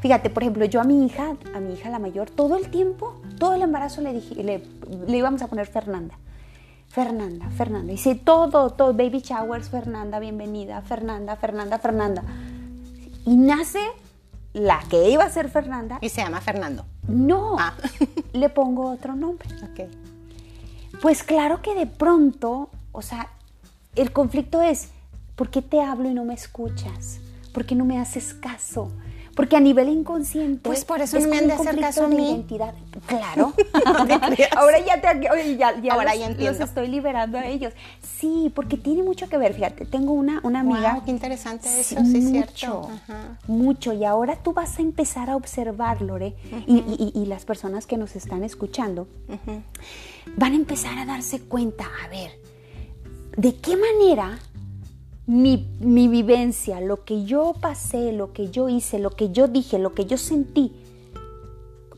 [0.00, 3.20] Fíjate, por ejemplo, yo a mi hija, a mi hija la mayor, todo el tiempo,
[3.38, 4.62] todo el embarazo le dije, le,
[5.06, 6.16] le íbamos a poner Fernanda.
[6.92, 7.90] Fernanda, Fernanda.
[7.90, 12.22] Y sí, todo, todo, baby showers, Fernanda, bienvenida, Fernanda, Fernanda, Fernanda.
[13.24, 13.80] Y nace
[14.52, 15.96] la que iba a ser Fernanda.
[16.02, 16.84] Y se llama Fernando.
[17.08, 17.72] No, Ah.
[18.34, 19.48] le pongo otro nombre.
[19.62, 19.88] Ok.
[21.00, 23.30] Pues claro que de pronto, o sea,
[23.96, 24.90] el conflicto es,
[25.34, 27.20] ¿por qué te hablo y no me escuchas?
[27.54, 28.92] ¿Por qué no me haces caso?
[29.34, 30.60] Porque a nivel inconsciente.
[30.62, 32.28] Pues por eso es no me han de hacer caso a mí.
[32.28, 32.74] identidad.
[33.06, 33.54] Claro.
[34.56, 36.58] Ahora ya te ya, ya Ahora los, ya entiendo.
[36.58, 37.72] los estoy liberando a ellos.
[38.02, 39.54] Sí, porque tiene mucho que ver.
[39.54, 40.94] Fíjate, tengo una, una amiga.
[40.94, 42.90] Wow, qué interesante eso, Sí, sí, mucho, cierto.
[43.08, 43.38] Ajá.
[43.46, 43.92] mucho.
[43.94, 46.34] Y ahora tú vas a empezar a observar, Lore,
[46.66, 49.08] y, y- y las personas que nos están escuchando
[50.36, 52.32] van a empezar a darse cuenta, a ver,
[53.36, 54.38] ¿de qué manera
[55.26, 59.78] mi, mi vivencia, lo que yo pasé, lo que yo hice, lo que yo dije,
[59.78, 60.72] lo que yo sentí,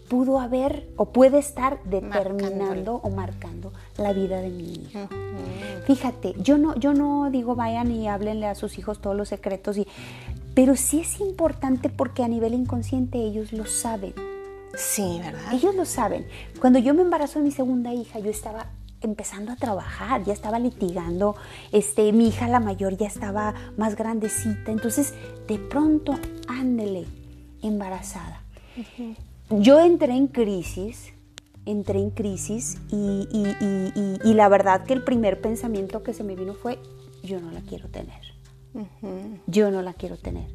[0.08, 5.08] pudo haber o puede estar determinando o marcando la vida de mi hija?
[5.86, 9.76] Fíjate, yo no, yo no digo vayan y háblenle a sus hijos todos los secretos,
[9.76, 9.86] y,
[10.54, 14.14] pero sí es importante porque a nivel inconsciente ellos lo saben.
[14.76, 15.52] Sí, ¿verdad?
[15.52, 16.26] Ellos lo saben.
[16.60, 18.66] Cuando yo me embarazo de mi segunda hija, yo estaba
[19.04, 21.36] empezando a trabajar, ya estaba litigando,
[21.72, 25.14] este, mi hija la mayor ya estaba más grandecita, entonces
[25.46, 26.14] de pronto,
[26.48, 27.06] ándele,
[27.62, 28.42] embarazada.
[29.50, 31.12] Yo entré en crisis,
[31.66, 36.12] entré en crisis y, y- y- y- y la verdad que el primer pensamiento que
[36.14, 36.78] se me vino fue,
[37.22, 38.20] yo no la quiero tener,
[39.46, 40.48] yo no la quiero tener,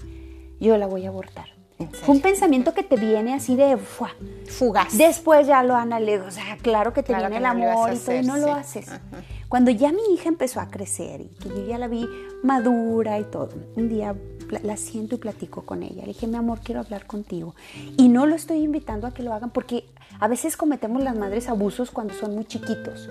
[0.59, 1.47] yo la voy a abortar.
[1.79, 3.77] ¿En Fue un pensamiento que te viene así de.
[3.77, 4.97] Fugaz.
[4.97, 7.93] Después ya lo analizas, o sea, claro que te Claro viene que el no amor
[7.93, 8.41] y todo, y no sí.
[8.41, 8.87] lo haces.
[8.89, 9.01] Ajá.
[9.47, 12.07] Cuando ya mi hija empezó a crecer y que yo ya la vi
[12.43, 14.15] madura y todo, un día
[14.63, 16.01] la siento y platico con ella.
[16.01, 17.55] Le dije, mi amor, quiero hablar contigo.
[17.97, 19.85] Y no lo estoy invitando a que lo hagan porque
[20.19, 23.09] a veces cometemos las madres abusos cuando son muy chiquitos,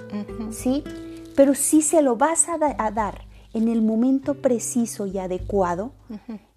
[0.50, 0.84] ¿sí?
[1.36, 3.22] Pero si se lo vas a, da- a dar
[3.54, 5.92] en el momento preciso y adecuado,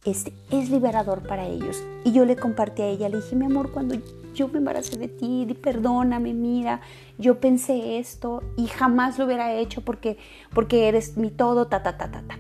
[0.04, 1.82] este, es liberador para ellos.
[2.04, 3.95] Y yo le compartí a ella, le dije, mi amor, cuando
[4.34, 6.82] yo me embaracé de ti, perdóname, mira,
[7.17, 10.17] yo pensé esto y jamás lo hubiera hecho porque,
[10.54, 12.39] porque eres mi todo, ta, ta, ta, ta, ta.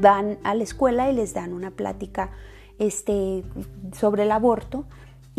[0.00, 2.30] Van a la escuela y les dan una plática
[2.78, 3.42] este,
[3.92, 4.84] sobre el aborto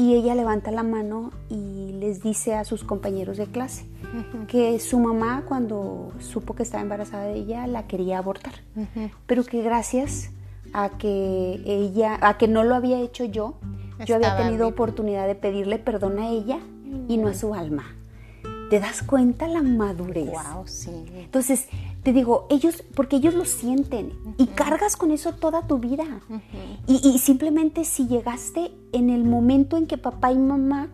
[0.01, 3.85] y ella levanta la mano y les dice a sus compañeros de clase
[4.47, 8.53] que su mamá cuando supo que estaba embarazada de ella la quería abortar,
[9.27, 10.31] pero que gracias
[10.73, 13.59] a que ella, a que no lo había hecho yo,
[14.03, 16.57] yo había tenido oportunidad de pedirle perdón a ella
[17.07, 17.95] y no a su alma.
[18.71, 20.31] ¿Te das cuenta la madurez?
[20.31, 20.91] Wow, sí.
[21.13, 21.67] Entonces,
[22.03, 26.05] te digo, ellos, porque ellos lo sienten y cargas con eso toda tu vida.
[26.87, 30.87] y, y, simplemente si llegaste en el momento en que papá y mamá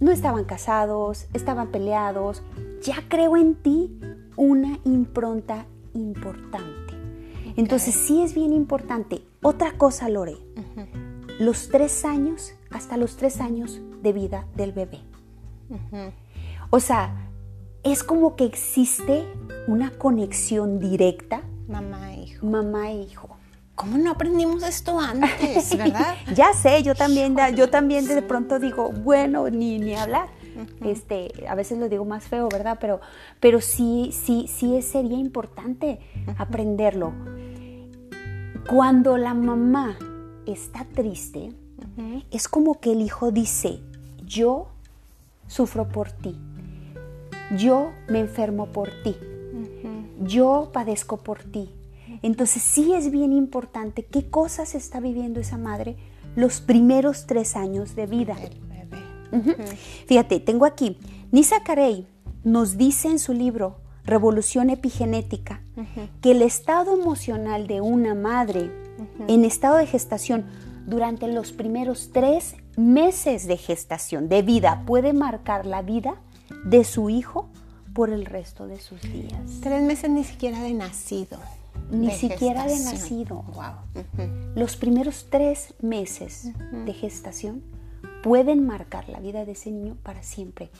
[0.00, 2.42] no estaban casados, estaban peleados,
[2.82, 3.96] ya creo en ti
[4.36, 6.94] una impronta importante.
[7.56, 9.22] Entonces sí es bien importante.
[9.42, 10.38] Otra cosa, Lore,
[11.38, 15.02] los tres años, hasta los tres años de vida del bebé.
[16.74, 17.28] O sea,
[17.82, 19.26] es como que existe
[19.66, 21.42] una conexión directa.
[21.68, 22.46] Mamá e hijo.
[22.46, 23.36] Mamá e hijo.
[23.74, 26.14] ¿Cómo no aprendimos esto antes, verdad?
[26.34, 30.28] ya sé, yo también, yo también de pronto digo, bueno, ni, ni hablar.
[30.82, 32.78] Este, a veces lo digo más feo, ¿verdad?
[32.80, 33.02] Pero,
[33.38, 36.00] pero sí, sí, sí sería importante
[36.38, 37.12] aprenderlo.
[38.66, 39.98] Cuando la mamá
[40.46, 41.52] está triste,
[42.30, 43.80] es como que el hijo dice,
[44.24, 44.68] yo
[45.46, 46.38] sufro por ti,
[47.56, 49.16] yo me enfermo por ti,
[50.22, 51.70] yo padezco por ti.
[52.22, 55.96] Entonces sí es bien importante qué cosas está viviendo esa madre
[56.36, 58.36] los primeros tres años de vida.
[60.06, 60.98] Fíjate, tengo aquí,
[61.30, 62.06] Nisa Carey
[62.44, 65.62] nos dice en su libro Revolución Epigenética
[66.20, 68.70] que el estado emocional de una madre
[69.28, 70.44] en estado de gestación
[70.86, 76.16] durante los primeros tres meses de gestación, de vida, puede marcar la vida
[76.64, 77.48] de su hijo
[77.94, 79.60] por el resto de sus días.
[79.60, 81.38] Tres meses ni siquiera de nacido.
[81.90, 83.44] Ni siquiera de nacido.
[84.54, 86.50] Los primeros tres meses
[86.84, 87.62] de gestación
[88.22, 90.70] pueden marcar la vida de ese niño para siempre.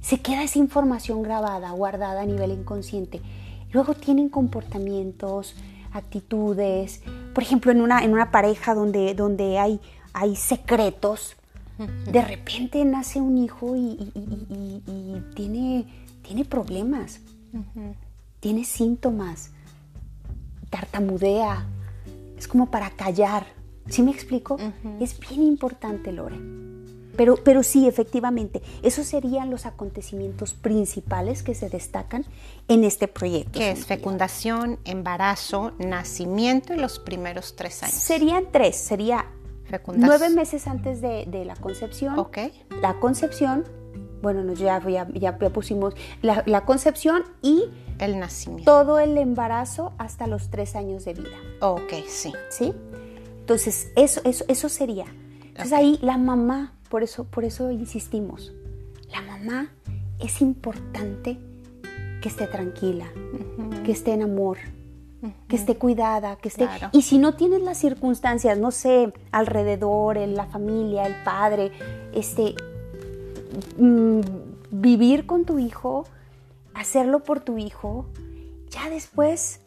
[0.00, 3.20] Se queda esa información grabada, guardada a nivel inconsciente.
[3.72, 5.56] Luego tienen comportamientos,
[5.92, 7.02] actitudes.
[7.32, 9.80] Por ejemplo, en una, en una pareja donde, donde hay,
[10.12, 11.36] hay secretos,
[11.78, 14.12] de repente nace un hijo y,
[15.34, 15.86] tiene,
[16.22, 17.20] tiene problemas,
[18.40, 19.50] tiene síntomas,
[20.70, 21.66] tartamudea,
[22.36, 23.46] es como para callar.
[23.88, 24.56] ¿Sí me explico?
[25.00, 26.38] Es bien importante, Lore.
[27.16, 32.24] Pero, pero sí, efectivamente, esos serían los acontecimientos principales que se destacan
[32.66, 33.58] en este proyecto.
[33.58, 37.94] Que es fecundación, embarazo, nacimiento y los primeros tres años.
[37.94, 39.26] Serían tres, sería
[39.96, 42.18] nueve meses antes de, la concepción.
[42.18, 42.38] Ok.
[42.80, 43.64] La concepción,
[44.22, 47.64] bueno, ya, ya, ya, pusimos la, la, concepción y...
[47.98, 48.70] El nacimiento.
[48.70, 51.36] Todo el embarazo hasta los tres años de vida.
[51.60, 52.32] Ok, sí.
[52.50, 52.74] ¿Sí?
[53.40, 55.06] Entonces, eso, eso, eso sería.
[55.44, 58.52] Entonces ahí la mamá por eso, por eso insistimos.
[59.10, 59.68] La mamá
[60.20, 61.38] es importante
[62.22, 63.06] que esté tranquila,
[63.84, 64.58] que esté en amor,
[65.48, 66.68] que esté cuidada, que esté...
[66.92, 71.72] Y si no tienes las circunstancias, no sé, alrededor, en la familia, el padre,
[72.12, 72.54] este,
[73.78, 74.20] mm,
[74.70, 76.04] vivir con tu hijo,
[76.74, 78.06] hacerlo por tu hijo,
[78.70, 79.60] ya después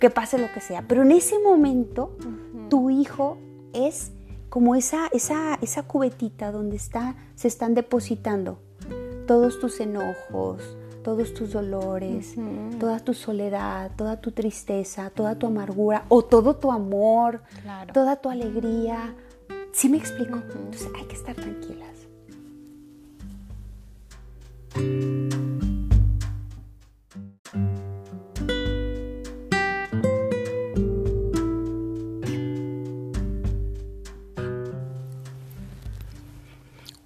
[0.00, 0.82] que pase lo que sea.
[0.88, 2.16] Pero en ese momento,
[2.68, 3.38] tu hijo
[3.72, 4.12] es
[4.48, 8.58] como esa, esa, esa cubetita donde está, se están depositando
[9.26, 12.34] todos tus enojos, todos tus dolores,
[12.78, 17.42] toda tu soledad, toda tu tristeza, toda tu amargura o todo tu amor,
[17.92, 19.14] toda tu alegría.
[19.72, 20.38] ¿Sí me explico?
[20.38, 21.90] Entonces hay que estar tranquilas.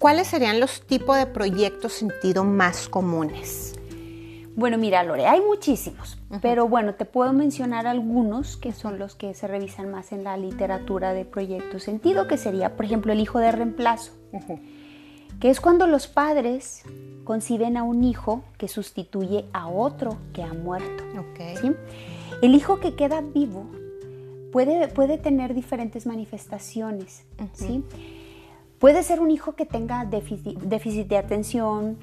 [0.05, 3.73] ¿cuáles serían los tipos de proyectos sentido más comunes?
[4.55, 9.33] Bueno, mira, Lore, hay muchísimos, pero bueno, te puedo mencionar algunos que son los que
[9.33, 13.39] se revisan más en la literatura de proyecto sentido, que sería, por ejemplo, el hijo
[13.39, 14.13] de reemplazo,
[15.41, 16.83] que es cuando los padres
[17.25, 21.03] conciben a un hijo que sustituye a otro que ha muerto.
[22.41, 23.65] El hijo que queda vivo
[24.53, 27.83] puede, puede tener diferentes manifestaciones, ¿sí?
[28.79, 31.97] Puede ser un hijo que tenga déficit, de atención,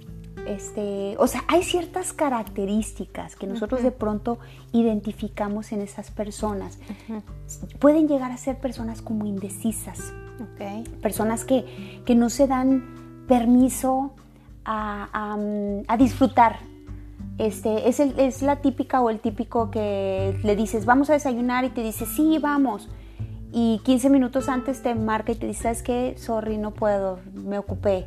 [0.47, 4.39] este, o sea, hay ciertas características que nosotros de pronto
[4.73, 6.79] identificamos en esas personas.
[7.79, 10.13] Pueden llegar a ser personas como indecisas,
[11.01, 14.13] personas que, que, no se dan permiso
[14.65, 15.37] a,
[15.87, 16.59] a, disfrutar.
[17.39, 21.65] Este, es, el, es la típica o el típico que le dices, vamos a desayunar
[21.65, 22.89] y te dice, sí, vamos.
[23.53, 26.15] Y 15 minutos antes te marca y te dice, ¿sabes qué?
[26.17, 28.07] Sorry, no puedo, me ocupé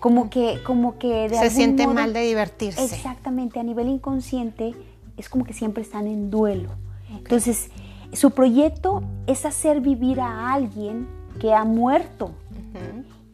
[0.00, 2.84] como que, como que de Se siente mal de divertirse.
[2.84, 4.74] Exactamente, a nivel inconsciente
[5.16, 6.70] es como que siempre están en duelo.
[7.10, 7.70] Entonces,
[8.12, 11.08] su proyecto es hacer vivir a alguien
[11.40, 12.32] que ha muerto.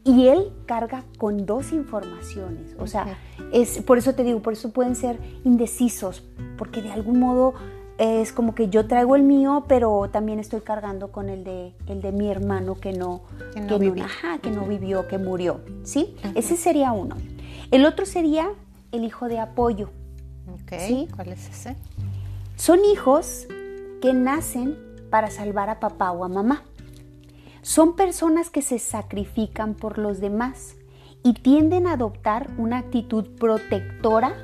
[0.04, 2.74] Y él carga con dos informaciones.
[2.78, 3.18] O sea,
[3.52, 6.24] es, por eso te digo, por eso pueden ser indecisos,
[6.58, 7.54] porque de algún modo
[7.98, 12.00] es como que yo traigo el mío, pero también estoy cargando con el de, el
[12.02, 14.06] de mi hermano que no, que no, vivió.
[14.42, 15.60] que no vivió, que murió.
[15.84, 16.16] ¿sí?
[16.34, 17.16] Ese sería uno.
[17.70, 18.50] El otro sería
[18.92, 19.90] el hijo de apoyo.
[20.78, 21.08] ¿sí?
[21.14, 21.76] ¿Cuál es ese?
[22.56, 23.46] Son hijos
[24.00, 24.78] que nacen
[25.10, 26.64] para salvar a papá o a mamá.
[27.62, 30.74] Son personas que se sacrifican por los demás
[31.22, 34.34] y tienden a adoptar una actitud protectora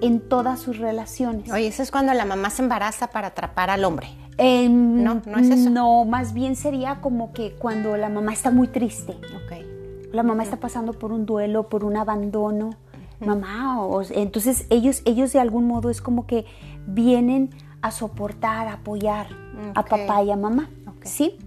[0.00, 1.50] en todas sus relaciones.
[1.50, 4.08] Oye, eso es cuando la mamá se embaraza para atrapar al hombre.
[4.38, 5.70] no, no es eso.
[5.70, 9.16] No, más bien sería como que cuando la mamá está muy triste.
[9.44, 9.66] Okay.
[10.12, 12.70] La mamá está pasando por un duelo, por un abandono.
[13.18, 16.44] Mamá, o, entonces ellos, ellos de algún modo es como que
[16.86, 19.28] vienen a soportar, a apoyar
[19.74, 20.70] a papá y a mamá.
[21.02, 21.38] ¿Sí?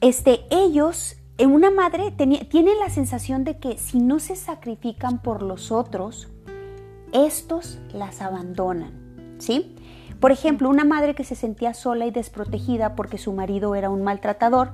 [0.00, 5.42] Este, ellos, en una madre, tienen la sensación de que si no se sacrifican por
[5.42, 6.28] los otros,
[7.12, 8.92] estos las abandonan,
[9.38, 9.76] ¿sí?
[10.20, 14.02] Por ejemplo, una madre que se sentía sola y desprotegida porque su marido era un
[14.02, 14.72] maltratador,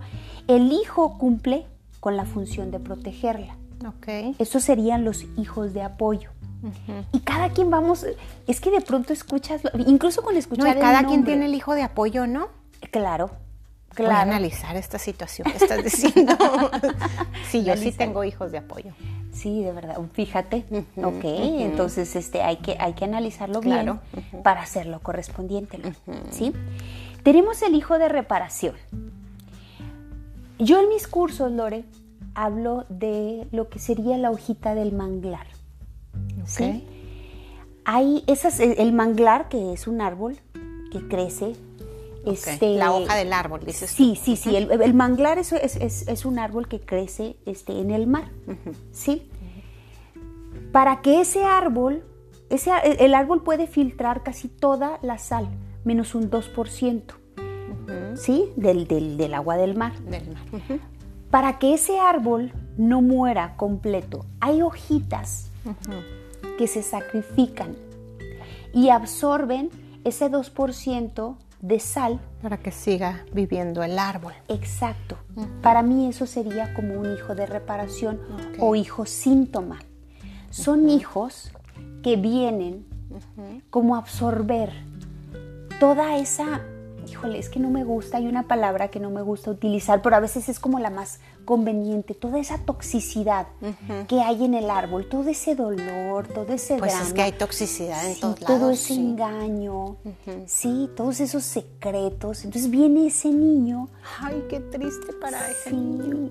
[0.49, 1.67] el hijo cumple
[2.01, 3.57] con la función de protegerla.
[3.99, 4.35] Okay.
[4.39, 6.31] Esos serían los hijos de apoyo.
[7.13, 8.05] Y cada quien vamos,
[8.49, 10.75] es que de pronto escuchas, incluso con escuchar.
[10.75, 12.49] No, cada quien tiene el hijo de apoyo, ¿no?
[12.91, 13.31] Claro,
[13.91, 14.11] claro.
[14.11, 16.37] Voy a analizar esta situación que estás diciendo.
[17.51, 18.95] sí, yo sí tengo hijos de apoyo.
[19.37, 19.99] Sí, de verdad.
[20.15, 20.65] Fíjate,
[20.97, 21.25] ok.
[21.25, 24.01] Entonces, este, hay que, hay que analizarlo bien
[24.43, 25.79] para hacerlo correspondiente,
[26.31, 26.53] ¿sí?
[27.23, 28.75] Tenemos el hijo de reparación.
[30.59, 31.85] Yo en mis cursos, Lore,
[32.35, 35.47] hablo de lo que sería la hojita del manglar.
[36.47, 36.87] ¿sí?
[37.85, 40.39] Hay esas, el manglar, que es un árbol
[40.91, 41.57] que crece
[42.27, 43.91] este, la hoja del árbol, dices.
[43.91, 44.57] Sí, sí, sí.
[44.57, 48.31] El, manglar es, es, un árbol que crece este, en el mar.
[48.93, 49.31] ¿Sí?
[50.73, 52.05] Para que ese árbol,
[52.51, 55.49] ese, el árbol puede filtrar casi toda la sal,
[55.85, 57.03] menos un 2%.
[58.17, 58.51] ¿Sí?
[58.57, 59.97] Del, del, agua del mar.
[60.01, 60.43] Del mar.
[61.31, 65.51] Para que ese árbol no muera completo, hay hojitas
[66.59, 67.77] que se sacrifican
[68.73, 69.71] y absorben
[70.05, 72.21] ese 2% de sal.
[72.43, 74.35] Para que siga viviendo el árbol.
[74.49, 75.17] Exacto.
[75.63, 78.21] Para mí eso sería como un hijo de reparación
[78.59, 79.79] o hijo síntoma.
[80.51, 81.51] Son hijos
[82.03, 82.87] que vienen
[83.71, 84.73] como a absorber
[85.81, 86.63] toda esa
[87.09, 90.17] híjole, es que no me gusta, hay una palabra que no me gusta utilizar, pero
[90.17, 93.47] a veces es como la más conveniente, toda esa toxicidad
[94.09, 97.07] que hay en el árbol, todo ese dolor, todo ese pues drama.
[97.07, 99.97] es que hay toxicidad en todos todo ese engaño,
[100.47, 102.45] sí, todos esos secretos.
[102.45, 103.89] Entonces viene ese niño.
[104.21, 106.31] Ay, qué triste para ese niño.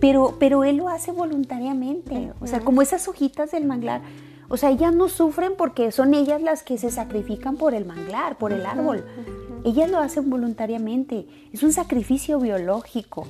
[0.00, 4.02] Pero, pero él lo hace voluntariamente, o sea, como esas hojitas del manglar
[4.48, 8.36] o sea, ellas no sufren porque son ellas las que se sacrifican por el manglar,
[8.36, 9.04] por el árbol.
[9.64, 11.26] Ellas lo hacen voluntariamente.
[11.52, 13.26] Es un sacrificio biológico.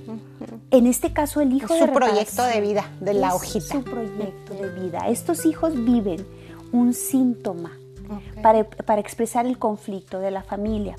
[0.71, 3.67] En este caso, el hijo es su proyecto de vida, de la hojita.
[3.67, 5.09] Su proyecto de vida.
[5.09, 6.27] Estos hijos viven
[6.73, 7.73] un síntoma
[8.43, 10.97] para, expresar el conflicto de la familia.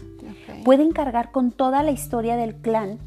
[0.63, 2.99] Pueden cargar con toda la historia del clan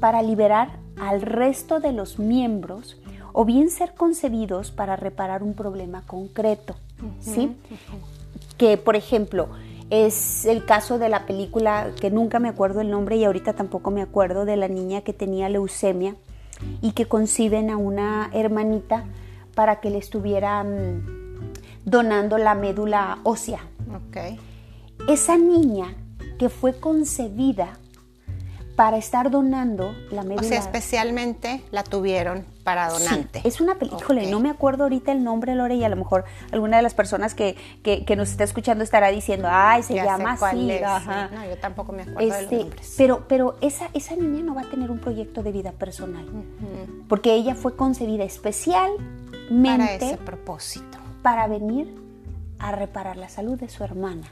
[0.00, 2.96] para liberar al resto de los miembros
[3.32, 6.76] o bien ser concebidos para reparar un problema concreto,
[7.20, 7.56] ¿sí?
[8.56, 9.48] Que, por ejemplo,
[9.90, 13.90] es el caso de la película que nunca me acuerdo el nombre y ahorita tampoco
[13.90, 16.16] me acuerdo de la niña que tenía leucemia
[16.80, 19.04] y que conciben a una hermanita
[19.54, 21.52] para que le estuvieran
[21.84, 23.60] donando la médula ósea.
[24.08, 24.38] Okay.
[25.08, 25.94] Esa niña
[26.38, 27.78] que fue concebida
[28.76, 30.40] para estar donando la médula.
[30.40, 33.40] O sea, especialmente la tuvieron para donante.
[33.44, 36.76] es una película, no me acuerdo ahorita el nombre, Lore, y a lo mejor alguna
[36.76, 40.80] de las personas que, que, nos está escuchando estará diciendo, ay, se llama así.
[41.32, 42.94] No, yo tampoco me acuerdo de los este, nombres.
[42.96, 46.26] Pero, pero esa, esa niña no va a tener un proyecto de vida personal,
[47.08, 48.98] porque ella fue concebida especialmente
[49.64, 50.98] para ese propósito.
[51.22, 51.94] para venir
[52.58, 54.28] a reparar la salud de su hermana,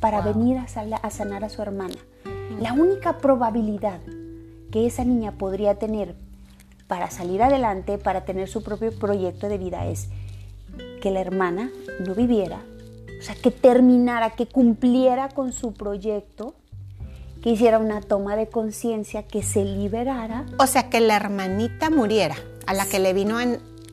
[0.00, 0.66] para venir a,
[1.02, 1.96] a sanar a su hermana.
[2.60, 4.00] La única probabilidad
[4.70, 6.14] que esa niña podría tener
[6.86, 10.08] para salir adelante, para tener su propio proyecto de vida es
[11.00, 11.70] que la hermana
[12.06, 12.62] no viviera,
[13.18, 16.54] o sea, que terminara, que cumpliera con su proyecto,
[17.42, 20.46] que hiciera una toma de conciencia, que se liberara.
[20.58, 22.36] O sea, que la hermanita muriera,
[22.66, 23.38] a la que le vino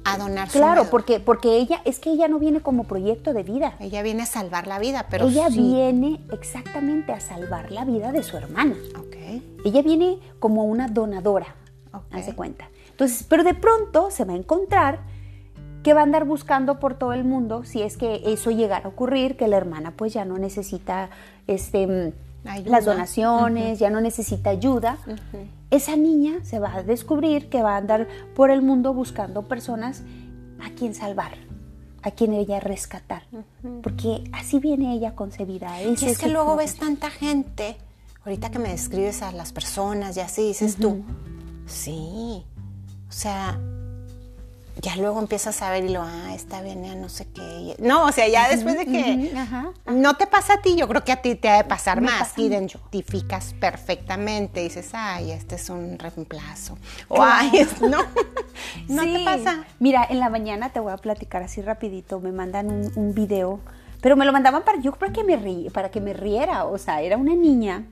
[0.04, 3.44] a donar su Claro, porque, porque ella, es que ella no viene como proyecto de
[3.44, 3.76] vida.
[3.80, 8.24] Ella viene a salvar la vida, pero Ella viene exactamente a salvar la vida de
[8.24, 8.76] su hermana.
[9.08, 9.58] Okay.
[9.64, 11.56] Ella viene como una donadora,
[11.94, 12.22] okay.
[12.22, 12.70] hace cuenta.
[12.90, 15.00] Entonces, pero de pronto se va a encontrar
[15.84, 18.90] que va a andar buscando por todo el mundo si es que eso llegara a
[18.90, 21.10] ocurrir, que la hermana pues ya no necesita
[21.48, 22.14] este,
[22.66, 24.98] las donaciones, ya no necesita ayuda.
[25.72, 30.04] Esa niña se va a descubrir que va a andar por el mundo buscando personas
[30.62, 31.32] a quien salvar,
[32.04, 33.24] a quien ella rescatar,
[33.82, 35.82] porque así viene ella concebida.
[35.82, 37.78] y es que luego ves tanta gente,
[38.26, 41.04] ahorita que me describes a las personas y así dices tú,
[41.66, 42.44] sí,
[43.08, 43.58] o sea,
[44.78, 47.76] ya luego empiezas a ver y lo, ah, está bien, ya no sé qué.
[47.80, 49.34] No, o sea, ya después de que
[49.88, 52.38] no te pasa a ti, yo creo que a ti te ha de pasar más.
[52.38, 56.78] identificas perfectamente, dices, ay, este es un reemplazo.
[57.08, 58.00] O, ay, no,
[58.88, 59.66] no te pasa.
[59.80, 63.60] Mira, en la mañana te voy a platicar así rapidito, me mandan un, un video
[64.02, 65.38] pero me lo mandaban para yo para que me
[65.70, 67.86] para que me riera, o sea, era una niña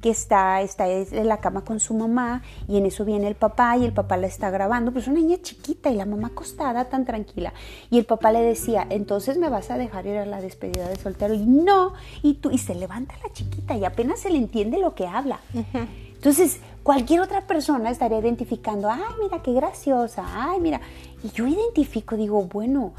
[0.00, 3.76] que está está en la cama con su mamá y en eso viene el papá
[3.76, 7.04] y el papá la está grabando, pues una niña chiquita y la mamá acostada tan
[7.04, 7.52] tranquila
[7.90, 10.96] y el papá le decía, "Entonces me vas a dejar ir a la despedida de
[10.96, 11.92] soltero." Y no,
[12.22, 15.40] y tú y se levanta la chiquita y apenas se le entiende lo que habla.
[16.14, 20.80] Entonces, cualquier otra persona estaría identificando, ay, mira qué graciosa, ay, mira.
[21.24, 22.92] Y yo identifico, digo, bueno,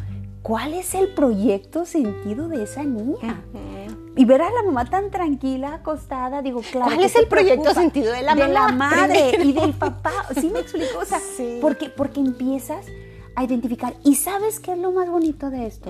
[0.44, 3.44] ¿cuál es el proyecto sentido de esa niña?
[4.16, 6.92] Y ver a la mamá tan tranquila, acostada, digo, claro.
[6.94, 8.46] ¿Cuál es el proyecto sentido de la mamá?
[8.46, 10.12] De la madre y del papá.
[10.40, 11.00] ¿Sí me explico?
[11.00, 11.20] O sea,
[11.62, 12.86] porque, porque empiezas
[13.36, 13.96] a identificar.
[14.04, 15.90] ¿Y sabes qué es lo más bonito de esto?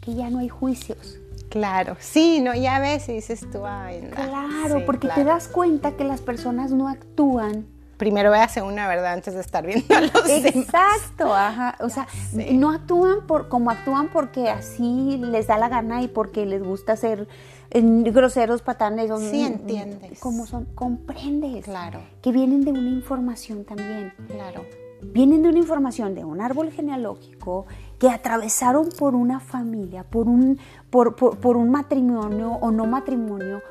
[0.00, 1.18] Que ya no hay juicios.
[1.48, 6.02] Claro, sí, no, ya ves y dices tú, ay, Claro, porque te das cuenta que
[6.02, 7.66] las personas no actúan
[7.96, 11.76] primero véase una verdad antes de estar viendo a los Exacto, ajá.
[11.80, 12.06] O sea,
[12.52, 16.96] no actúan por como actúan porque así les da la gana y porque les gusta
[16.96, 17.26] ser
[17.70, 19.10] groseros, patanes.
[19.30, 20.18] Sí, entiendes.
[20.20, 21.64] Como son, comprendes.
[21.64, 22.00] Claro.
[22.22, 24.12] Que vienen de una información también.
[24.28, 24.64] Claro.
[25.02, 27.66] Vienen de una información de un árbol genealógico
[27.98, 30.58] que atravesaron por una familia, por un,
[30.90, 33.62] por, por un matrimonio o no matrimonio,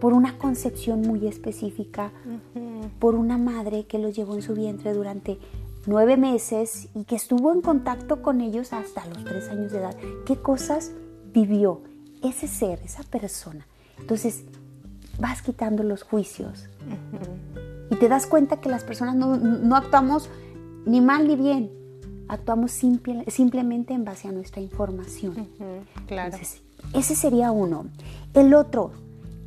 [0.00, 2.12] por una concepción muy específica,
[2.88, 5.38] por una madre que los llevó en su vientre durante
[5.86, 9.96] nueve meses y que estuvo en contacto con ellos hasta los tres años de edad.
[10.26, 10.92] ¿Qué cosas
[11.32, 11.82] vivió
[12.22, 13.66] ese ser, esa persona?
[13.98, 14.44] Entonces,
[15.18, 16.66] vas quitando los juicios
[17.90, 20.28] y te das cuenta que las personas no, actuamos
[20.86, 21.70] ni mal ni bien,
[22.28, 25.48] actuamos simplemente en base a nuestra información.
[26.06, 26.36] claro.
[26.94, 27.86] ese sería uno.
[28.34, 28.92] El otro,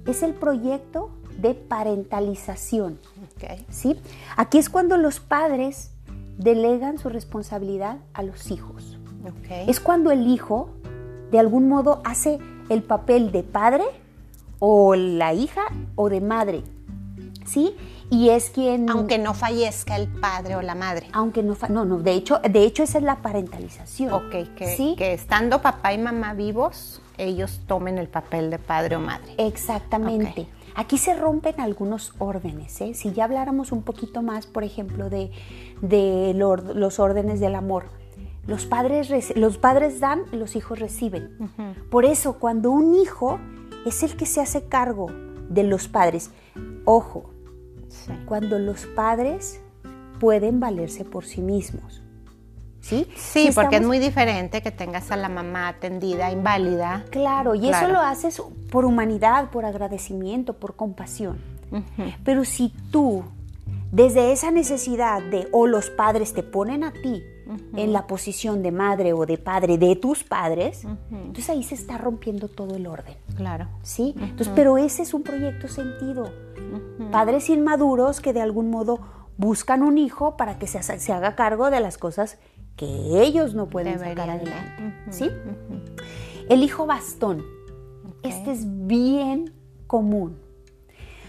[0.05, 2.99] es el proyecto de parentalización.
[3.69, 3.99] ¿sí?
[4.37, 5.91] Aquí es cuando los padres
[6.37, 8.97] delegan su responsabilidad a los hijos.
[9.67, 10.69] Es cuando el hijo,
[11.31, 13.83] de algún modo, hace el papel de padre
[14.59, 15.61] o la hija
[15.95, 16.63] o de madre.
[17.45, 17.75] ¿Sí?
[18.09, 18.89] Y es quien...
[18.89, 21.07] Aunque no fallezca el padre o la madre.
[21.13, 21.55] Aunque no...
[21.69, 24.13] No, no, de hecho, de hecho esa es la parentalización.
[24.13, 28.99] Ok, que, que estando papá y mamá vivos, ellos tomen el papel de padre o
[28.99, 29.33] madre.
[29.37, 30.47] Exactamente.
[30.75, 32.79] Aquí se rompen algunos órdenes.
[32.81, 32.93] ¿eh?
[32.93, 35.31] Si ya habláramos un poquito más, por ejemplo, de,
[36.33, 37.85] los órdenes del amor.
[38.47, 41.51] Los padres, los padres dan, los hijos reciben.
[41.89, 43.39] Por eso, cuando un hijo
[43.85, 45.07] es el que se hace cargo
[45.49, 46.31] de los padres,
[46.85, 47.29] ojo,
[48.25, 49.61] cuando los padres
[50.19, 52.00] pueden valerse por sí mismos.
[52.81, 53.07] ¿Sí?
[53.15, 57.05] Sí, porque es muy diferente que tengas a la mamá atendida, inválida.
[57.11, 61.39] Claro, y eso lo haces por humanidad, por agradecimiento, por compasión.
[62.25, 63.23] Pero si tú,
[63.91, 67.23] desde esa necesidad de, o los padres te ponen a ti
[67.75, 71.97] en la posición de madre o de padre de tus padres, entonces ahí se está
[71.97, 73.15] rompiendo todo el orden.
[73.35, 73.67] Claro.
[73.83, 74.15] ¿Sí?
[74.19, 76.33] Entonces, pero ese es un proyecto sentido.
[77.11, 78.99] Padres inmaduros que de algún modo
[79.37, 82.37] buscan un hijo para que se, se haga cargo de las cosas
[82.81, 84.95] que ellos no pueden sacar adelante.
[85.11, 85.29] ¿sí?
[86.49, 87.43] El hijo bastón.
[88.23, 89.53] Este es bien
[89.85, 90.39] común.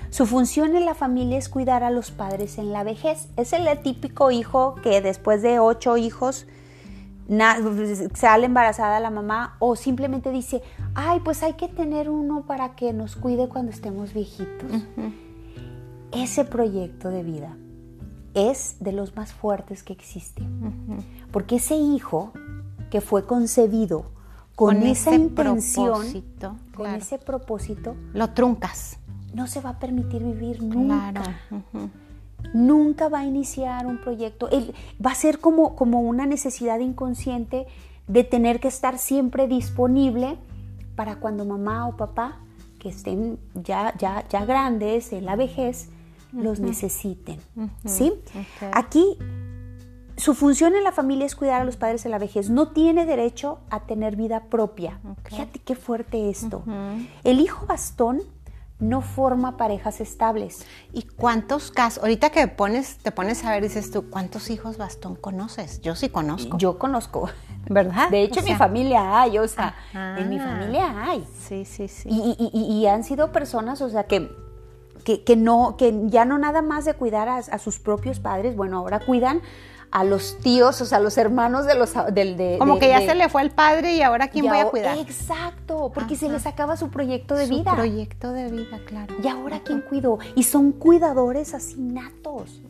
[0.09, 3.29] Su función en la familia es cuidar a los padres en la vejez.
[3.37, 6.47] Es el típico hijo que después de ocho hijos
[8.15, 10.63] sale embarazada la mamá o simplemente dice,
[10.95, 14.71] ay, pues hay que tener uno para que nos cuide cuando estemos viejitos.
[16.13, 17.57] Ese proyecto de vida
[18.35, 20.43] es de los más fuertes que existe.
[21.31, 22.33] Porque ese hijo
[22.91, 24.07] que fue concebido
[24.55, 26.03] con, esa intención,
[26.75, 28.99] con ese propósito, lo truncas.
[29.35, 31.41] No se va a permitir vivir nunca.
[32.53, 34.49] Nunca va a iniciar un proyecto.
[34.51, 34.75] Él,
[35.05, 37.67] va a ser como, como una necesidad inconsciente
[38.09, 40.37] de tener que estar siempre disponible
[40.97, 42.41] para cuando mamá o papá,
[42.79, 45.89] que estén ya, ya, ya grandes en la vejez,
[46.33, 47.41] los necesiten.
[47.85, 48.13] ¿Sí?
[48.73, 49.19] Aquí
[50.17, 52.51] su función en la familia es cuidar a los padres en la vejez.
[52.51, 55.01] No tiene derecho a tener vida propia.
[55.25, 56.63] Fíjate qué fuerte esto.
[57.25, 58.23] El hijo bastón
[58.83, 60.67] no forma parejas estables.
[60.93, 62.03] ¿Y cuántos casos?
[62.03, 65.81] Ahorita que pones, te pones a ver, dices tú, ¿cuántos hijos bastón conoces?
[65.81, 66.59] Yo sí conozco.
[66.59, 67.31] Yo conozco.
[67.71, 68.11] ¿Verdad?
[68.11, 71.25] De hecho, en mi familia hay, o sea, en mi familia hay.
[71.47, 72.09] Sí, sí, sí.
[72.11, 74.31] Y, han sido personas, o sea, que,
[75.03, 79.01] que, no, que ya no nada más de cuidar a sus propios padres, bueno, ahora
[79.01, 79.43] cuidan
[79.93, 83.01] a los tíos, o sea, a los hermanos de los del de, como que ya
[83.01, 84.97] se le fue el padre y ahora quién voy a cuidar.
[84.99, 87.71] Exacto, porque se les acaba su proyecto de vida.
[87.71, 89.15] Su proyecto de vida, claro.
[89.23, 92.63] Y ahora quién cuido y son cuidadores asinatos.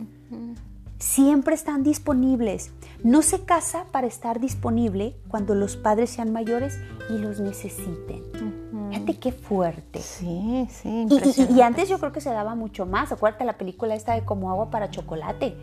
[0.98, 2.72] Siempre están disponibles.
[3.04, 6.78] No se casa para estar disponible cuando los padres sean mayores
[7.08, 8.22] y los necesiten.
[8.92, 10.00] Fíjate qué fuerte.
[10.00, 11.06] Sí, sí.
[11.08, 13.12] Y, y, antes yo creo que se daba mucho más.
[13.12, 15.56] Acuérdate la película esta de como agua para chocolate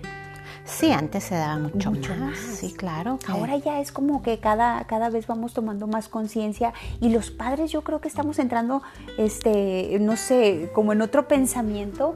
[0.69, 2.37] Sí, antes se daba mucho, más.
[2.37, 3.17] Sí, claro.
[3.27, 7.71] Ahora ya es como que cada, cada vez vamos tomando más conciencia y los padres
[7.71, 8.81] yo creo que estamos entrando,
[9.17, 12.15] este, no sé, como en otro pensamiento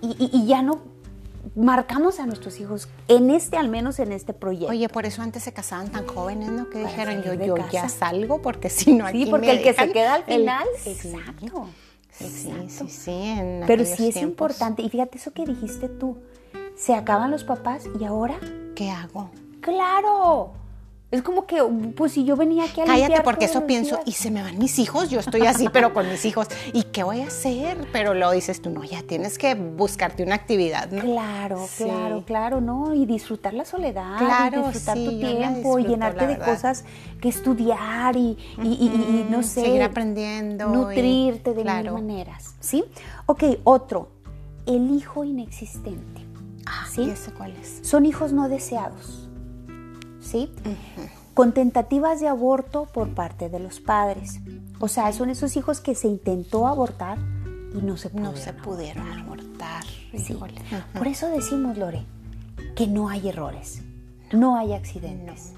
[0.00, 0.80] y, ya no
[1.56, 4.70] marcamos a nuestros hijos en este, al menos en este proyecto.
[4.70, 6.68] Oye, por eso antes se casaban tan jóvenes, ¿no?
[6.68, 9.92] Que dijeron yo, yo ya salgo porque si no aquí Sí, porque el que se
[9.92, 11.68] queda al final, exacto.
[12.12, 12.26] Sí,
[12.68, 13.34] sí, sí,
[13.66, 16.18] Pero sí es importante, y fíjate eso que dijiste tú,
[16.76, 18.38] se acaban los papás y ahora,
[18.74, 19.30] ¿qué hago?
[19.60, 20.59] Claro.
[21.10, 21.60] Es como que,
[21.96, 24.78] pues si yo venía aquí a Cállate, porque eso pienso, y se me van mis
[24.78, 27.88] hijos, yo estoy así, pero con mis hijos, ¿y qué voy a hacer?
[27.92, 31.02] Pero lo dices tú, no, ya tienes que buscarte una actividad, ¿no?
[31.02, 32.94] Claro, claro, claro, ¿no?
[32.94, 36.84] Y disfrutar la soledad, claro, disfrutar tu tiempo, y llenarte de cosas
[37.20, 38.36] que estudiar y,
[39.28, 39.62] no sé.
[39.62, 40.68] Seguir aprendiendo.
[40.68, 42.84] Nutrirte de mil maneras, ¿sí?
[43.26, 44.10] Ok, otro,
[44.66, 46.24] el hijo inexistente.
[46.66, 47.02] Ah, ¿sí?
[47.02, 47.80] ¿Y cuál es?
[47.82, 49.19] Son hijos no deseados,
[50.20, 50.52] ¿sí?
[51.34, 54.40] Con tentativas de aborto por parte de los padres.
[54.78, 57.18] O sea, son esos hijos que se intentó abortar
[57.74, 59.84] y no se pudieron, no se pudieron abortar.
[60.16, 60.36] Sí.
[60.96, 62.04] Por eso decimos, Lore,
[62.74, 63.82] que no hay errores,
[64.32, 65.52] no hay accidentes.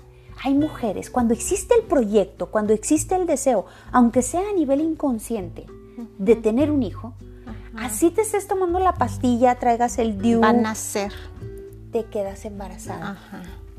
[0.45, 5.67] Hay mujeres, cuando existe el proyecto, cuando existe el deseo, aunque sea a nivel inconsciente,
[6.19, 7.15] de tener un hijo,
[7.77, 10.41] Así te estés tomando la pastilla, traigas el DIU.
[10.41, 11.13] Va a nacer.
[11.91, 13.19] Te quedas embarazada.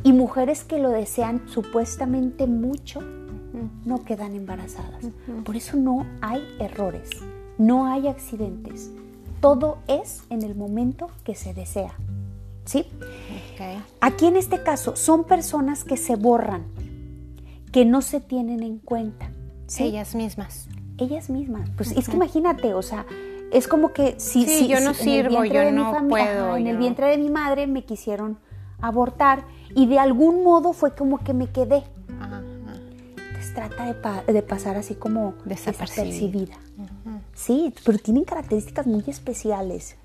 [0.03, 3.01] Y mujeres que lo desean supuestamente mucho,
[3.85, 5.05] no quedan embarazadas.
[5.45, 7.09] Por eso no hay errores,
[7.57, 8.91] no hay accidentes.
[9.39, 11.93] Todo es en el momento que se desea.
[12.65, 12.85] ¿Sí?
[13.99, 16.65] Aquí en este caso son personas que se borran,
[17.71, 19.31] que no se tienen en cuenta.
[19.79, 20.67] Ellas mismas.
[20.97, 21.69] Ellas mismas.
[21.75, 23.05] Pues es que imagínate, o sea,
[23.51, 26.57] es como que si, sí, yo no sirvo, yo no puedo.
[26.57, 28.37] en el vientre de mi madre me quisieron
[28.87, 31.83] abortar y de algún modo fue como que me quedé.
[33.17, 36.55] Entonces trata de, pasar así como desapercibida.
[37.33, 39.95] Sí, pero tienen características muy especiales.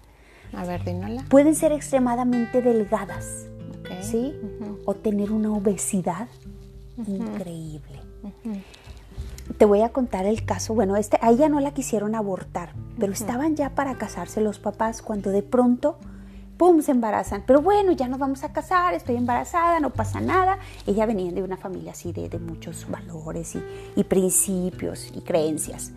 [0.55, 1.25] A ver, dínola.
[1.29, 3.47] Pueden ser extremadamente delgadas,
[4.01, 4.35] ¿sí?
[4.87, 6.29] O tener una obesidad
[7.07, 7.99] increíble
[9.57, 10.75] te voy a contar el caso.
[10.75, 15.03] Bueno, este, a ella no la quisieron abortar, pero estaban ya para casarse los papás
[15.03, 15.99] cuando de pronto,
[16.59, 17.45] ¡pum!, se embarazan.
[17.47, 20.59] Pero bueno, ya nos vamos a casar, estoy embarazada, no pasa nada.
[20.87, 23.57] Ella venía de una familia así de, muchos valores
[23.97, 25.93] y, principios y creencias.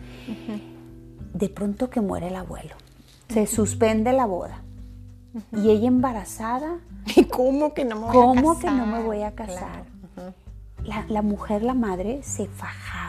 [1.33, 2.75] De pronto que muere el abuelo,
[3.27, 4.61] se suspende la boda.
[5.51, 6.79] Y ella embarazada.
[7.15, 8.35] ¿Y cómo que no me voy a casar?
[8.35, 9.83] ¿Cómo que no me voy a casar?
[10.83, 13.01] la, la, mujer, la madre, se fajaba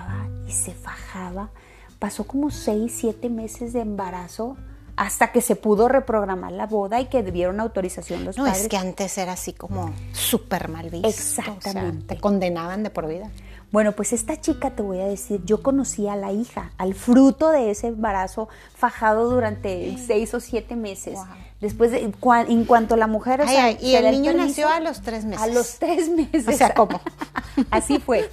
[0.53, 1.51] se fajaba.
[1.99, 4.57] Pasó como seis, siete meses de embarazo
[5.03, 8.63] hasta que se pudo reprogramar la boda y que dieron autorización los no, padres.
[8.63, 11.09] es que antes era así como súper mal visto.
[11.09, 12.15] Exactamente.
[12.15, 13.29] te condenaban de por vida.
[13.73, 17.51] Bueno, pues esta chica te voy a decir, yo conocí a la hija, al fruto
[17.51, 21.19] de ese embarazo fajado durante seis o siete meses.
[21.61, 23.45] Después, de, en cuanto la mujer...
[23.81, 25.43] y el niño nació a los tres meses.
[25.43, 26.47] A los tres meses.
[26.47, 27.01] O sea, ¿cómo?
[27.71, 28.31] Así fue.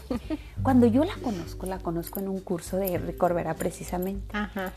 [0.62, 4.36] Cuando yo la conozco, la conozco en un curso de Ricorbera precisamente.
[4.36, 4.74] Ajá.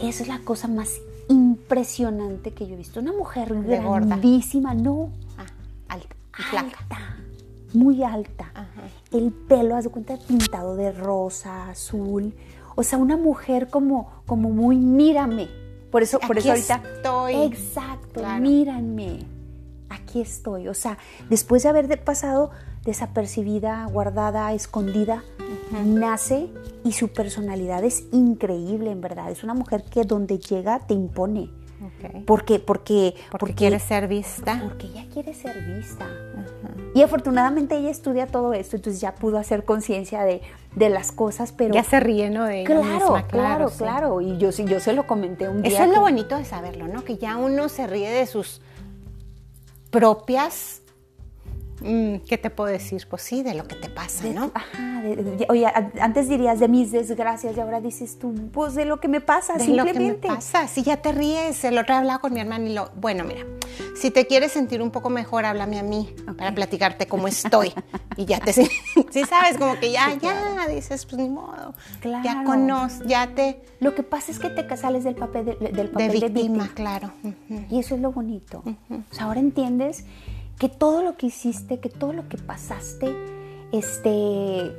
[0.00, 0.88] Esa es la cosa más
[1.32, 3.00] impresionante que yo he visto.
[3.00, 5.10] Una mujer de grandísima, no.
[5.36, 5.46] Ah,
[5.88, 6.16] alta.
[6.58, 7.16] Alta
[7.74, 8.50] muy alta.
[9.10, 12.34] El pelo, haz de cuenta, pintado de rosa, azul.
[12.74, 15.48] O sea, una mujer como, como muy mírame.
[15.90, 16.82] Por eso, por eso ahorita.
[16.96, 17.34] Estoy.
[17.42, 19.26] Exacto, mírame.
[19.90, 20.68] Aquí estoy.
[20.68, 22.50] O sea, después de haber pasado
[22.84, 25.22] desapercibida, guardada, escondida,
[25.84, 26.48] nace
[26.84, 29.30] y su personalidad es increíble, en verdad.
[29.30, 31.50] Es una mujer que donde llega te impone.
[32.26, 34.60] Porque, porque, porque, quiere ser vista.
[34.62, 36.06] Porque ella quiere ser vista.
[36.94, 40.42] Y afortunadamente ella estudia todo esto, entonces ya pudo hacer conciencia de,
[40.76, 41.74] las cosas, pero...
[41.74, 42.44] Ya se ríe, ¿no?
[42.44, 45.72] De claro, claro, claro, Y yo, yo se lo comenté un día.
[45.72, 47.04] Eso es lo bonito de saberlo, ¿no?
[47.04, 48.60] Que ya uno se ríe de sus
[49.90, 50.81] propias
[52.26, 53.06] ¿Qué te puedo decir?
[53.08, 54.50] Pues sí, de lo que te pasa, ¿no?
[54.54, 55.02] Ajá,
[55.48, 55.66] oye,
[56.00, 59.54] antes dirías de mis desgracias y ahora dices tú, pues de lo que me pasa,
[59.54, 60.00] de simplemente.
[60.00, 61.64] lo que me pasa, si ya te ríes.
[61.64, 63.44] El otro día hablaba con mi hermana y lo, bueno, mira,
[63.96, 67.72] si te quieres sentir un poco mejor, háblame a mí para platicarte cómo estoy.
[68.16, 71.74] y ya te, sí sabes, como que ya, ya, dices, pues ni modo.
[72.00, 72.24] Claro.
[72.24, 73.62] Ya conoces, ya te...
[73.80, 76.70] Lo que pasa es que te sales del papel de, del papel de víctima.
[76.74, 77.12] claro.
[77.70, 78.62] Y eso es lo bonito.
[78.66, 80.04] O sea, ahora entiendes
[80.62, 83.12] que todo lo que hiciste, que todo lo que pasaste,
[83.72, 84.70] este,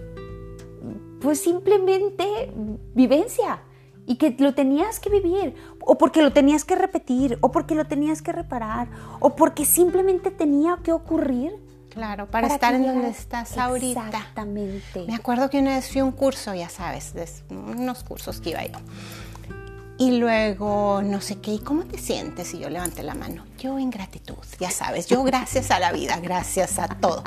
[1.20, 2.54] pues simplemente
[2.94, 3.60] vivencia
[4.06, 7.84] y que lo tenías que vivir, o porque lo tenías que repetir, o porque lo
[7.84, 8.88] tenías que reparar,
[9.20, 11.52] o porque simplemente tenía que ocurrir.
[11.90, 14.06] Claro, para, estar en donde estás ahorita.
[14.06, 15.04] Exactamente.
[15.06, 18.52] Me acuerdo que una vez fui a un curso, ya sabes, de unos cursos que
[18.52, 18.80] iba yo.
[19.98, 22.54] Y luego, no sé qué, ¿y cómo te sientes?
[22.54, 23.46] Y yo levanté la mano.
[23.60, 27.24] Yo en gratitud, ya sabes, yo gracias a la vida, gracias a todo.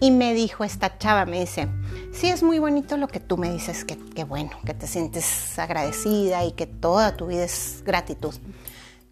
[0.00, 1.68] Y me dijo esta chava, me dice,
[2.12, 5.58] sí es muy bonito lo que tú me dices, que, que bueno, que te sientes
[5.58, 8.34] agradecida y que toda tu vida es gratitud.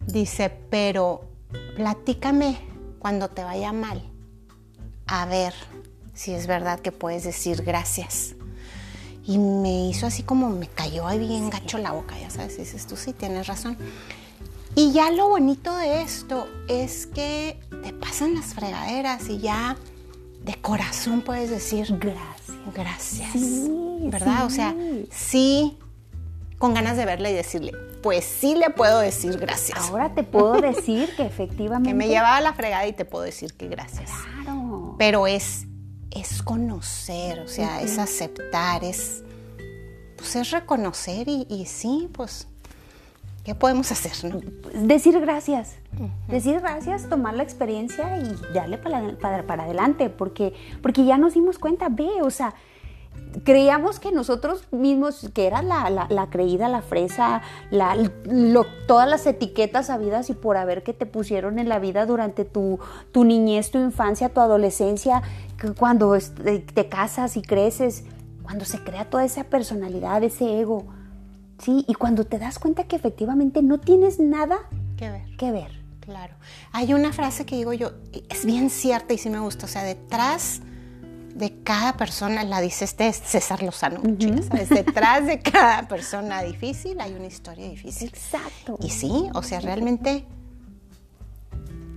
[0.05, 1.21] Dice, pero
[1.75, 2.57] platícame
[2.99, 4.03] cuando te vaya mal,
[5.07, 5.53] a ver
[6.13, 8.35] si es verdad que puedes decir gracias
[9.27, 12.85] y me hizo así como me cayó ahí bien gacho la boca, ya sabes, dices
[12.85, 13.77] tú sí, tienes razón.
[14.75, 19.77] Y ya lo bonito de esto es que te pasan las fregaderas y ya
[20.43, 22.45] de corazón puedes decir gracias.
[22.73, 23.33] Gracias.
[24.01, 24.45] ¿Verdad?
[24.45, 24.75] O sea,
[25.09, 25.77] sí,
[26.57, 27.71] con ganas de verle y decirle,
[28.03, 29.79] pues sí le puedo decir gracias.
[29.89, 31.89] Ahora te puedo decir que efectivamente.
[31.91, 34.11] que me llevaba la fregada y te puedo decir que gracias.
[34.43, 34.95] Claro.
[34.97, 35.67] Pero es
[36.15, 39.23] es conocer, o sea, es aceptar, es,
[40.15, 42.47] pues es reconocer y, sí, pues,
[43.43, 44.13] ¿qué podemos hacer?
[44.33, 44.39] No?
[44.87, 45.75] Decir gracias,
[46.27, 51.59] decir gracias, tomar la experiencia y darle para, para, adelante, porque, porque ya nos dimos
[51.59, 52.55] cuenta, ve, o sea,
[53.43, 57.41] creíamos que nosotros mismos, que era la, la, creída, la fresa,
[57.71, 57.97] la,
[58.87, 62.79] todas las etiquetas habidas y por haber que te pusieron en la vida durante tu,
[63.11, 65.21] tu niñez, tu infancia, tu adolescencia,
[65.77, 68.03] cuando te casas y creces,
[68.43, 70.85] cuando se crea toda esa personalidad, ese ego,
[71.57, 71.85] ¿sí?
[71.87, 74.57] Y cuando te das cuenta que efectivamente no tienes nada
[74.97, 75.35] que ver.
[75.37, 75.83] Que ver.
[75.99, 76.35] Claro.
[76.71, 77.91] Hay una frase que digo yo,
[78.29, 80.61] es bien cierta y sí me gusta, o sea, detrás
[81.33, 84.01] de cada persona, la dice este César Lozano,
[84.47, 84.69] ¿sabes?
[84.69, 88.07] Detrás de cada persona difícil hay una historia difícil.
[88.07, 88.77] Exacto.
[88.81, 90.25] Y sí, o sea, realmente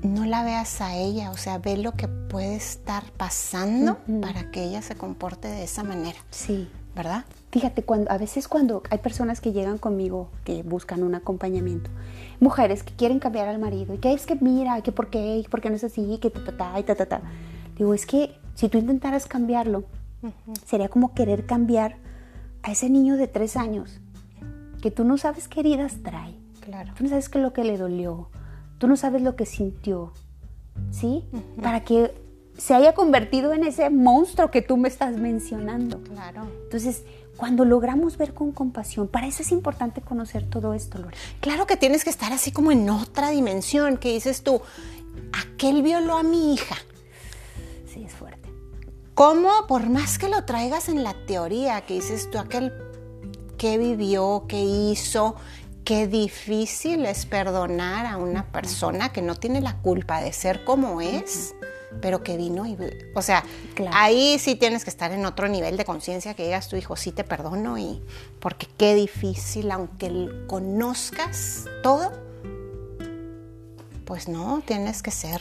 [0.03, 4.65] no la veas a ella, o sea, ve lo que puede estar pasando para que
[4.65, 6.19] ella se comporte de esa manera.
[6.31, 6.69] Sí.
[6.95, 7.25] ¿Verdad?
[7.53, 11.91] Fíjate, cuando, a veces cuando hay personas que llegan conmigo que buscan un acompañamiento,
[12.41, 15.61] mujeres que quieren cambiar al marido, y que es que mira, que por qué, por
[15.61, 17.21] qué no es así, que ta, ta, ta, y ta, ta, ta.
[17.77, 19.85] Digo, es que si tú intentaras cambiarlo,
[20.67, 21.97] sería como querer cambiar
[22.63, 24.01] a ese niño de tres años,
[24.83, 26.35] que tú no sabes qué heridas trae.
[26.61, 26.93] Claro.
[26.97, 28.29] Tú no sabes qué es lo que le dolió.
[28.79, 30.13] Tú no sabes lo que sintió.
[30.91, 31.25] ¿Sí?
[31.61, 32.15] Para que
[32.57, 36.03] se haya convertido en ese monstruo que tú me estás mencionando.
[36.03, 36.49] Claro.
[36.65, 37.05] Entonces,
[37.37, 41.17] cuando logramos ver con compasión, para eso es importante conocer todo esto, Lore.
[41.41, 44.61] Claro que tienes que estar así como en otra dimensión, que dices tú,
[45.33, 46.77] aquel violó a mi hija.
[47.87, 48.49] Sí, es fuerte.
[49.15, 52.73] ¿Cómo, por más que lo traigas en la teoría, que dices tú, aquel
[53.57, 55.37] que vivió, que hizo,
[55.89, 61.01] qué difícil es perdonar a una persona que no tiene la culpa de ser como
[61.01, 61.55] es,
[62.03, 62.77] pero que vino y,
[63.15, 63.43] o sea,
[63.93, 67.11] ahí sí tienes que estar en otro nivel de conciencia que digas tu hijo, sí
[67.11, 68.03] te perdono y
[68.39, 72.13] porque qué difícil, aunque conozcas todo,
[74.05, 75.41] pues no, tienes que ser.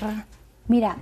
[0.70, 0.95] Mira,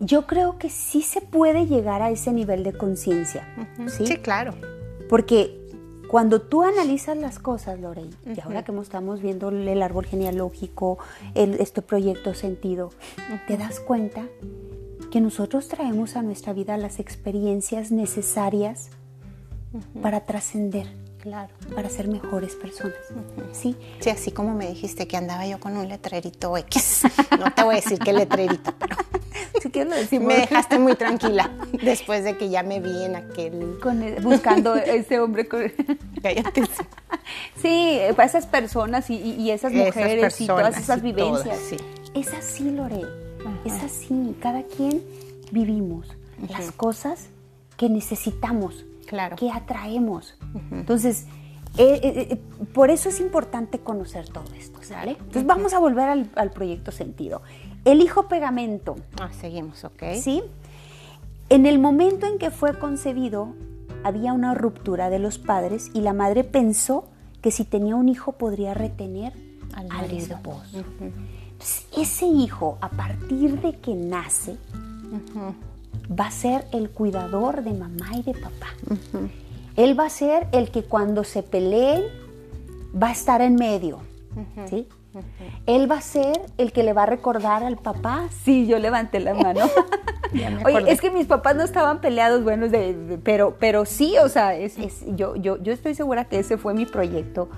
[0.00, 3.46] yo creo que sí se puede llegar a ese nivel de conciencia.
[3.86, 4.16] ¿sí?
[4.16, 4.54] claro.
[5.08, 5.65] Porque
[6.08, 10.98] cuando tú analizas las cosas, Lorey, y ahora que estamos viendo el árbol genealógico,
[11.34, 12.90] este proyecto sentido,
[13.46, 14.26] te das cuenta
[15.10, 18.90] que nosotros traemos a nuestra vida las experiencias necesarias
[20.02, 21.05] para trascender.
[21.26, 21.52] Claro.
[21.74, 22.94] Para ser mejores personas.
[23.50, 23.76] ¿Sí?
[23.98, 27.02] Sí, así como me dijiste que andaba yo con un letrerito X.
[27.36, 28.96] No te voy a decir qué letrerito, pero
[30.20, 31.50] me dejaste muy tranquila
[31.82, 33.76] después de que ya me vi en aquel...
[34.22, 35.64] buscando ese hombre con...
[36.22, 36.62] Cállate.
[37.60, 41.58] Sí, para esas personas y, esas mujeres y todas esas vivencias.
[42.14, 43.02] Es así, Lore.
[43.64, 44.36] Es así.
[44.40, 45.02] Cada quien
[45.50, 46.06] vivimos
[46.48, 47.30] las cosas
[47.76, 49.36] que necesitamos, claro.
[49.36, 50.34] que atraemos.
[50.70, 51.26] Entonces,
[51.78, 52.36] eh, eh, eh,
[52.72, 55.12] por eso es importante conocer todo esto, ¿sale?
[55.12, 57.42] Entonces vamos a volver al, al proyecto sentido.
[57.84, 58.96] El hijo pegamento.
[59.20, 60.02] Ah, seguimos, ok.
[60.20, 60.42] Sí.
[61.48, 63.54] En el momento en que fue concebido,
[64.02, 67.08] había una ruptura de los padres y la madre pensó
[67.42, 69.32] que si tenía un hijo podría retener
[69.72, 70.84] al, esposo.
[71.96, 74.56] ese hijo, a partir de que nace,
[76.08, 78.68] va a ser el cuidador de mamá y de papá.
[79.76, 82.02] Él va a ser el que cuando se peleen
[83.00, 83.98] va a estar en medio.
[84.68, 84.88] ¿sí?
[85.66, 88.28] Él va a ser el que le va a recordar al papá.
[88.44, 89.66] Sí, yo levanté la mano.
[90.64, 92.66] Oye, es que mis papás no estaban peleados, bueno,
[93.22, 94.76] pero, pero sí, o sea, es,
[95.14, 97.48] yo, yo, yo estoy segura que ese fue mi proyecto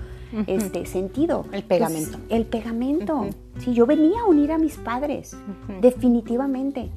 [0.47, 1.45] este sentido.
[1.51, 2.19] El pegamento.
[2.29, 3.27] el pegamento.
[3.59, 5.35] Sí, yo venía a unir a mis padres,
[5.81, 6.89] definitivamente.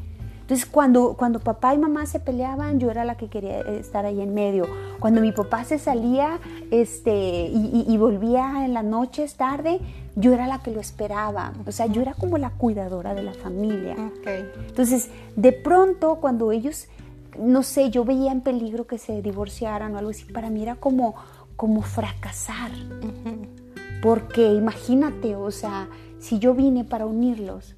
[0.42, 4.20] Entonces, cuando, cuando papá y mamá se peleaban, yo era la que quería estar ahí
[4.20, 4.66] en medio.
[4.98, 6.40] Cuando mi papá se salía
[6.70, 9.80] este, y, volvía en las noches tarde,
[10.16, 11.52] yo era la que lo esperaba.
[11.64, 13.96] O sea, yo era como la cuidadora de la familia.
[14.66, 16.88] Entonces, de pronto, cuando ellos,
[17.38, 20.74] no sé, yo veía en peligro que se divorciaran o algo así, para mí era
[20.74, 21.14] como,
[21.54, 22.72] como fracasar.
[24.02, 25.88] Porque imagínate, o sea,
[26.18, 27.76] si yo vine para unirlos,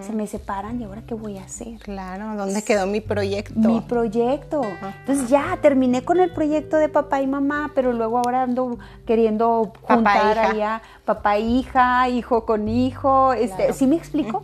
[0.00, 1.78] se me separan y ahora qué voy a hacer.
[1.80, 3.68] Claro, ¿dónde quedó mi proyecto?
[3.68, 4.62] Mi proyecto.
[5.00, 9.72] Entonces ya terminé con el proyecto de papá y mamá, pero luego ahora ando queriendo
[9.82, 14.42] juntar allá papá hija, hijo con hijo, este, ¿sí me explico?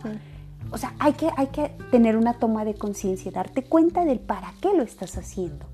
[0.71, 4.53] O sea, hay que, hay que tener una toma de conciencia, darte cuenta del para
[4.61, 5.65] qué lo estás haciendo.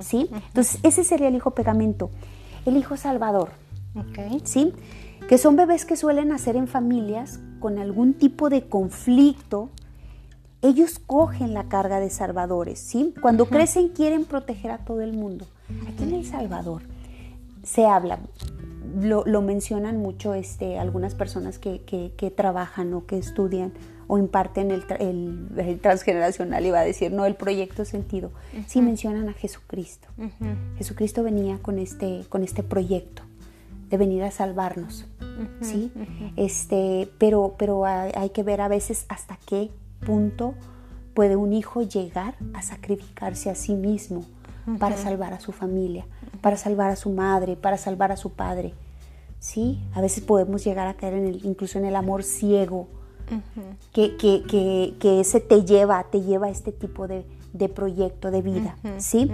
[0.00, 0.30] ¿Sí?
[0.32, 2.10] Entonces, ese sería el hijo pegamento.
[2.66, 3.50] El hijo salvador.
[4.44, 4.72] ¿Sí?
[5.28, 9.70] Que son bebés que suelen nacer en familias con algún tipo de conflicto,
[10.60, 13.14] ellos cogen la carga de salvadores, ¿sí?
[13.20, 15.46] Cuando crecen quieren proteger a todo el mundo.
[15.88, 16.82] Aquí en El Salvador
[17.62, 18.18] se habla,
[19.00, 23.72] lo, mencionan mucho este, algunas personas que, trabajan o que estudian
[24.06, 28.30] o imparten el, el, transgeneracional, iba a decir, no, el proyecto sentido.
[28.66, 30.08] Sí mencionan a Jesucristo.
[30.76, 33.22] Jesucristo venía con este, con este proyecto
[33.88, 35.06] de venir a salvarnos,
[35.60, 35.92] ¿sí?
[36.36, 39.70] este, pero, pero hay que ver a veces hasta qué
[40.04, 40.54] punto
[41.14, 44.24] puede un hijo llegar a sacrificarse a sí mismo
[44.78, 46.06] para salvar a su familia,
[46.40, 48.74] para salvar a su madre, para salvar a su padre.
[49.38, 49.78] ¿Sí?
[49.92, 52.88] A veces podemos llegar a caer en el, incluso en el amor ciego,
[53.92, 57.24] que, que, ese te lleva, te lleva a este tipo de,
[57.74, 58.76] proyecto de vida.
[58.98, 59.30] ¿sí?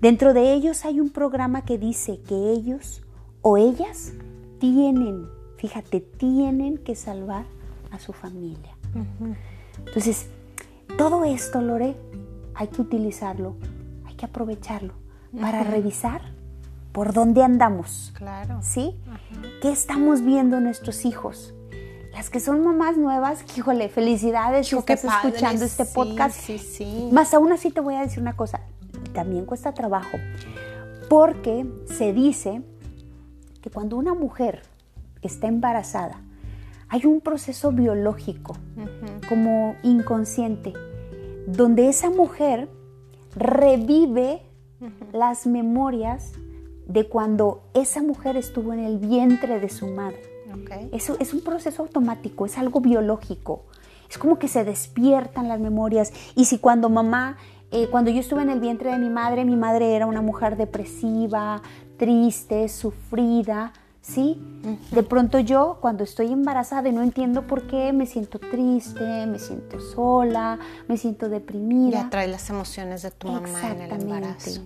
[0.00, 3.02] Dentro de ellos hay un programa que dice que ellos
[3.42, 4.12] o ellas
[4.58, 7.44] tienen, fíjate, tienen que salvar
[7.90, 8.76] a su familia.
[9.86, 10.28] Entonces,
[10.96, 11.96] todo esto, Lore,
[12.54, 13.56] hay que utilizarlo,
[14.06, 14.92] hay que aprovecharlo
[15.40, 16.22] para revisar
[16.92, 18.12] por dónde andamos.
[18.16, 18.58] Claro.
[18.62, 18.96] ¿Sí?
[19.62, 21.54] ¿Qué estamos viendo nuestros hijos?
[22.12, 26.36] Las que son mamás nuevas, híjole, felicidades si estás escuchando este podcast.
[26.40, 27.08] Sí, sí.
[27.12, 28.62] Más aún así te voy a decir una cosa,
[29.12, 30.18] también cuesta trabajo,
[31.08, 32.62] porque se dice
[33.68, 34.62] que cuando una mujer
[35.20, 36.22] está embarazada,
[36.88, 38.56] hay un proceso biológico
[39.28, 40.72] como inconsciente,
[41.46, 42.70] donde esa mujer
[43.36, 44.40] revive
[45.12, 46.32] las memorias
[46.86, 50.22] de cuando esa mujer estuvo en el vientre de su madre.
[50.90, 53.66] Eso es un proceso automático, es algo biológico.
[54.08, 56.14] Es como que se despiertan las memorias.
[56.34, 57.36] Y si cuando mamá,
[57.70, 60.56] eh, cuando yo estuve en el vientre de mi madre, mi madre era una mujer
[60.56, 61.60] depresiva,
[61.98, 64.40] triste, sufrida, ¿sí?
[64.90, 69.38] De pronto yo cuando estoy embarazada y no entiendo por qué, me siento triste, me
[69.38, 72.02] siento sola, me siento deprimida.
[72.04, 74.62] Ya trae las emociones de tu mamá en el embarazo.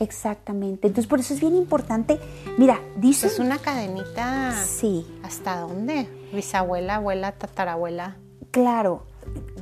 [0.00, 0.88] Exactamente.
[0.88, 2.18] Entonces por eso es bien importante.
[2.58, 3.28] Mira, dice...
[3.28, 4.52] Es una cadenita.
[4.52, 5.06] Sí.
[5.22, 6.08] ¿Hasta dónde?
[6.34, 8.16] Bisabuela, abuela, tatarabuela.
[8.50, 9.04] Claro.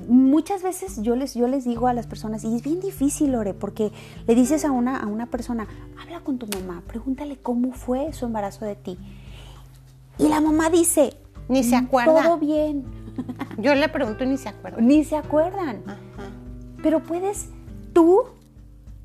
[0.09, 3.55] Muchas veces yo les, yo les digo a las personas, y es bien difícil, Lore,
[3.55, 3.93] porque
[4.27, 5.69] le dices a una, a una persona,
[6.03, 8.99] habla con tu mamá, pregúntale cómo fue su embarazo de ti.
[10.19, 11.15] Y la mamá dice,
[11.49, 12.23] ni se acuerda.
[12.23, 12.85] Todo bien.
[13.59, 14.87] Yo le pregunto y ni se acuerdan.
[14.87, 15.83] Ni se acuerdan.
[16.83, 17.49] Pero puedes
[17.93, 18.25] tú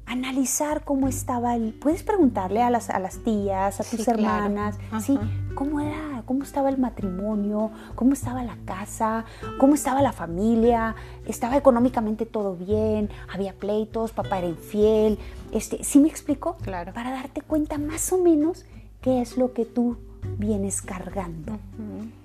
[0.06, 1.74] analizar cómo estaba el...
[1.74, 5.18] Puedes preguntarle a las, a las tías, a tus hermanas, ¿sí?
[5.56, 6.15] ¿Cómo era?
[6.26, 7.72] ¿Cómo estaba el matrimonio?
[7.96, 9.26] ¿Cómo estaba la casa?
[9.60, 10.96] ¿Cómo estaba la familia?
[11.26, 13.10] ¿Estaba económicamente todo bien?
[13.32, 14.12] ¿Había pleitos?
[14.12, 15.20] ¿Papá era infiel?
[15.52, 16.58] Este, ¿Sí me explico?
[16.62, 16.94] Claro.
[16.94, 18.66] Para darte cuenta más o menos
[19.02, 19.98] qué es lo que tú
[20.38, 21.60] vienes cargando.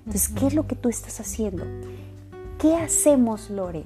[0.06, 1.64] Entonces, ¿qué es lo que tú estás haciendo?
[2.58, 3.84] ¿Qué hacemos, Lore?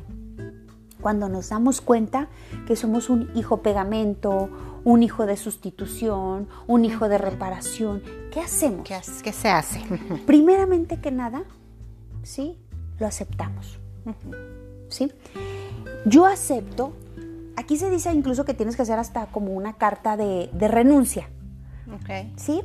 [1.04, 2.28] Cuando nos damos cuenta
[2.66, 4.48] que somos un hijo pegamento,
[4.84, 8.02] un hijo de sustitución, un hijo de reparación,
[8.32, 8.88] ¿qué hacemos?
[9.22, 9.82] ¿Qué, se hace?
[10.26, 11.44] Primeramente que nada,
[12.22, 12.58] ¿sí?
[12.98, 13.78] Lo aceptamos.
[14.88, 15.12] ¿Sí?
[16.06, 16.94] Yo acepto,
[17.56, 21.28] aquí se dice incluso que tienes que hacer hasta como una carta de, renuncia.
[22.36, 22.62] ¿Sí?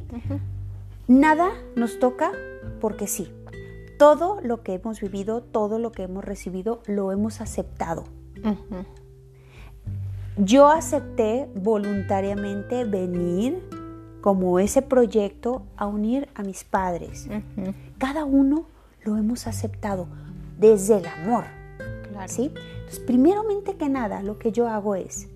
[1.09, 2.31] Nada nos toca
[2.79, 3.33] porque sí.
[3.97, 8.05] Todo lo que hemos vivido, todo lo que hemos recibido, lo hemos aceptado.
[10.37, 13.61] Yo acepté voluntariamente venir
[14.21, 17.27] como ese proyecto a unir a mis padres.
[17.97, 18.65] Cada uno
[19.03, 20.07] lo hemos aceptado
[20.57, 21.45] desde el amor.
[22.27, 22.51] ¿sí?
[22.55, 25.29] Entonces, primeramente que nada, lo que yo hago es,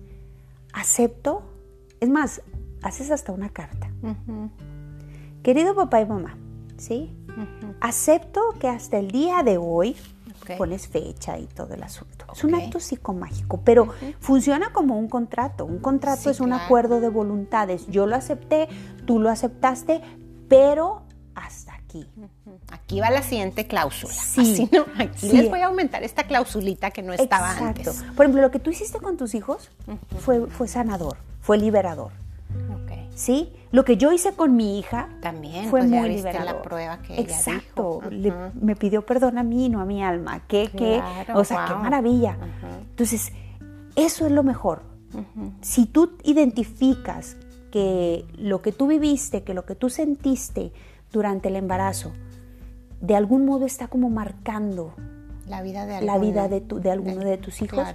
[0.72, 1.42] acepto,
[2.00, 2.42] es más,
[2.82, 3.90] haces hasta una carta.
[5.42, 6.36] Querido papá y mamá,
[6.76, 7.14] ¿sí?
[7.80, 9.96] Acepto que hasta el día de hoy,
[10.56, 12.26] pones fecha y todo el asunto.
[12.32, 13.88] Es un acto psicomágico, pero
[14.20, 15.64] funciona como un contrato.
[15.64, 17.86] Un contrato es un acuerdo de voluntades.
[17.88, 18.68] Yo lo acepté,
[19.06, 20.00] tú lo aceptaste,
[20.48, 21.02] pero
[21.34, 22.06] hasta aquí.
[22.70, 24.12] Aquí va la siguiente cláusula.
[24.12, 24.68] Sí.
[24.72, 27.90] no, aquí les voy a aumentar esta clausulita que no estaba Exacto.
[27.90, 28.04] antes.
[28.16, 29.70] Por ejemplo, lo que tú hiciste con tus hijos
[30.18, 32.12] fue, fue sanador, fue liberador.
[33.14, 33.52] ¿Sí?
[33.70, 36.44] Lo que yo hice con mi hija también fue pues muy liberador.
[36.44, 38.00] la prueba que Exacto.
[38.60, 40.44] me pidió perdón a mí, no a mi alma.
[40.46, 41.02] Qué, qué,
[41.34, 42.38] o sea, qué maravilla.
[42.90, 43.32] Entonces,
[43.96, 44.82] eso es lo mejor.
[45.60, 47.36] Si tú identificas
[47.70, 50.72] que lo que tú viviste, que lo que tú sentiste
[51.12, 52.12] durante el embarazo,
[53.00, 54.94] de algún modo está como marcando
[55.48, 57.86] la vida de, la vida de, tu, de alguno de, tus hijos,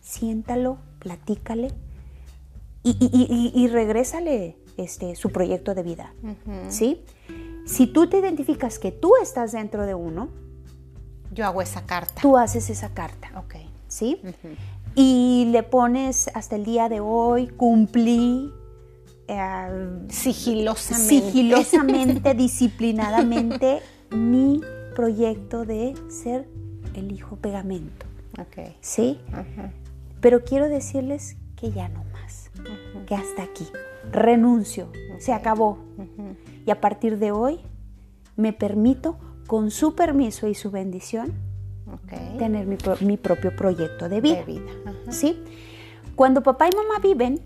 [0.00, 1.72] siéntalo, platícale
[2.82, 6.12] y, y, y, y regrésale este, su proyecto de vida.
[6.68, 7.04] ¿Sí?
[7.66, 10.28] Si tú te identificas que tú estás dentro de uno,
[11.32, 12.20] yo hago esa carta.
[12.20, 13.30] Tú haces esa carta.
[13.36, 13.56] Ok.
[13.88, 14.20] ¿Sí?
[14.94, 18.52] Y le pones hasta el día de hoy, cumplí.
[19.28, 21.08] Eh, sigilosamente.
[21.08, 24.60] Sigilosamente, disciplinadamente, mi
[24.96, 26.48] proyecto de ser
[26.94, 28.06] el hijo pegamento.
[28.40, 28.74] Ok.
[28.80, 29.20] ¿Sí?
[30.20, 32.50] Pero quiero decirles que ya no más.
[33.06, 33.66] Que hasta aquí
[34.10, 35.78] renuncio, se acabó.
[36.66, 37.60] Y a partir de hoy
[38.36, 41.32] me permito, con su permiso y su bendición,
[42.38, 44.44] tener mi, propio proyecto de vida.
[45.10, 45.42] ¿Sí?
[46.14, 47.40] Cuando papá y mamá viven,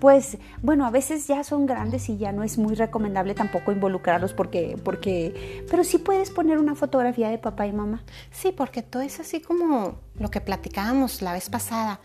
[0.00, 4.32] pues bueno, a veces ya son grandes y ya no es muy recomendable tampoco involucrarlos
[4.32, 8.02] porque, porque, pero sí puedes poner una fotografía de papá y mamá.
[8.32, 12.00] Sí, porque todo es así como lo que platicábamos la vez pasada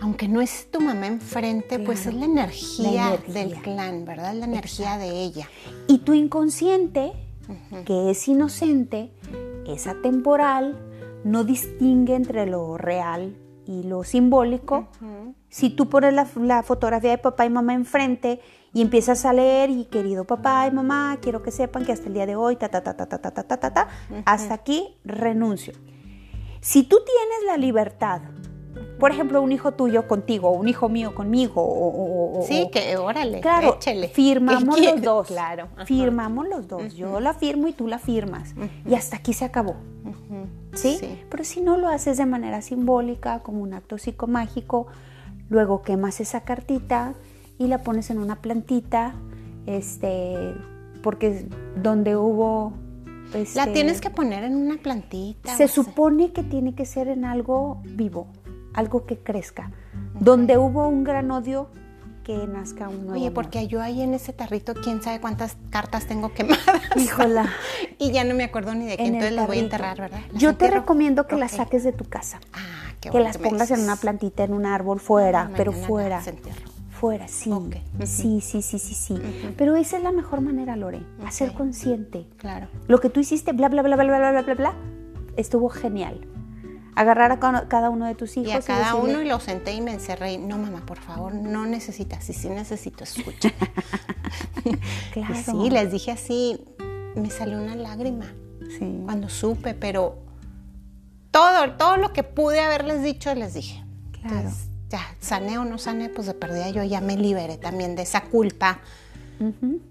[0.00, 4.34] aunque no es tu mamá enfrente, pues es la energía, del clan, ¿verdad?
[4.34, 5.48] La energía de ella.
[5.86, 7.12] Y tu inconsciente,
[7.84, 9.12] que es inocente,
[9.66, 10.78] es atemporal,
[11.24, 14.88] no distingue entre lo real y lo simbólico.
[15.48, 18.40] Si tú pones la, fotografía de papá y mamá enfrente
[18.72, 22.14] y empiezas a leer y querido papá y mamá, quiero que sepan que hasta el
[22.14, 23.88] día de hoy, ta, ta, ta, ta, ta, ta, ta, ta, ta,
[24.24, 25.72] hasta aquí renuncio.
[26.60, 28.20] Si tú tienes la libertad
[28.98, 31.62] por ejemplo, un hijo tuyo contigo, un hijo mío conmigo.
[31.64, 34.08] O, sí, que órale, claro, échele.
[34.14, 35.26] firmamos los dos.
[35.28, 35.68] Claro.
[35.84, 36.94] Firmamos los dos.
[36.94, 38.54] Yo la firmo y tú la firmas.
[38.86, 39.76] Y hasta aquí se acabó.
[40.74, 40.98] ¿Sí?
[41.28, 44.86] Pero si no lo haces de manera simbólica, como un acto psicomágico,
[45.48, 47.14] luego quemas esa cartita
[47.58, 49.14] y la pones en una plantita,
[49.66, 50.54] este,
[51.02, 51.48] porque
[51.82, 52.72] donde hubo
[53.32, 55.56] la este, tienes que poner en una plantita.
[55.56, 58.28] Se supone que tiene que ser en algo vivo
[58.78, 59.70] algo que crezca.
[60.20, 61.68] Donde hubo un gran odio,
[62.22, 63.32] que nazca un nuevo Oye, amor.
[63.34, 66.60] porque yo ahí en ese tarrito, quién sabe cuántas cartas tengo quemadas.
[66.96, 67.46] Híjola.
[67.98, 70.20] y ya no me acuerdo ni de qué, en entonces las voy a enterrar, ¿verdad?
[70.32, 71.58] ¿Las Yo te recomiendo que las Ok.
[71.58, 72.38] saques de tu casa.
[72.52, 75.50] Ah, qué que bueno las me pongas en una plantita, en un árbol, fuera, Ah,
[75.56, 76.16] pero fuera.
[76.16, 76.30] las.
[76.90, 77.50] Fuera, sí.
[77.50, 77.76] Ok.
[77.96, 78.06] Ujú.
[78.06, 79.14] Sí, sí, sí, sí, sí.
[79.56, 81.00] Pero esa es la mejor manera, Lore.
[81.24, 81.56] Hacer Ok.
[81.56, 82.26] consciente.
[82.36, 82.66] Claro.
[82.88, 84.72] Lo que tú hiciste, bla, bla, bla, bla, bla, bla, bla, bla,
[85.36, 86.20] estuvo genial.
[87.00, 89.38] Agarrar a ca- cada uno de tus hijos Y a cada decirle- uno y lo
[89.40, 90.32] senté y me encerré.
[90.32, 92.28] y, No, mamá, por favor, no necesitas.
[92.28, 93.50] Y sí necesito, escucha.
[95.12, 95.34] Claro.
[95.38, 96.60] Y sí, les dije así,
[97.14, 98.26] me salió una lágrima
[98.78, 99.00] Sí.
[99.04, 100.18] cuando supe, pero
[101.30, 103.82] todo, todo lo que pude haberles dicho, les dije.
[104.12, 104.36] Claro.
[104.36, 108.02] Entonces, ya, sané o no sané, pues de perdida yo ya me liberé también de
[108.02, 108.80] esa culpa,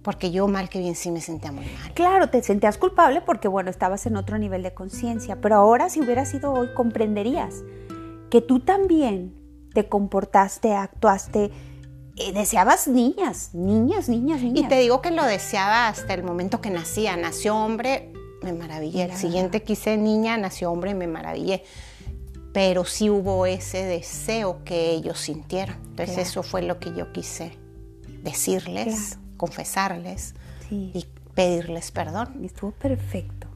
[0.02, 1.94] Porque yo mal que bien sí me sentía muy mal.
[1.94, 6.02] Claro, te sentías culpable porque, bueno, estabas en otro nivel de conciencia, pero ahora si
[6.02, 7.64] hubiera sido hoy, comprenderías
[8.30, 9.34] que tú también
[9.74, 11.52] te comportaste, actuaste,
[12.18, 14.66] eh, deseabas niñas, niñas, niñas, niñas.
[14.66, 17.16] Y te digo que lo deseaba hasta el momento que nacía.
[17.16, 19.04] Nació hombre, me maravillé.
[19.04, 21.64] El siguiente quise niña, nació hombre, me maravillé.
[22.54, 25.76] Pero sí hubo ese deseo que ellos sintieron.
[25.90, 26.22] Entonces Claro.
[26.30, 27.58] eso fue lo que yo quise
[28.24, 29.27] decirles, Claro.
[29.38, 30.34] Confesarles
[30.68, 30.92] Sí.
[30.94, 32.44] y pedirles perdón.
[32.44, 33.48] Estuvo perfecto,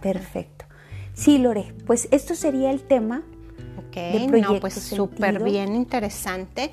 [0.00, 0.64] perfecto.
[1.14, 3.22] Sí, Lore, pues esto sería el tema.
[3.78, 6.70] Ok, de no, pues súper bien interesante.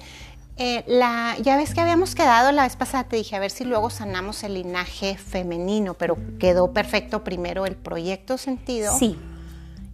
[0.58, 3.64] Eh, la, ya ves que habíamos quedado la vez pasada, te dije, a ver si
[3.64, 8.96] luego sanamos el linaje femenino, pero quedó perfecto primero el proyecto sentido.
[8.98, 9.18] Sí,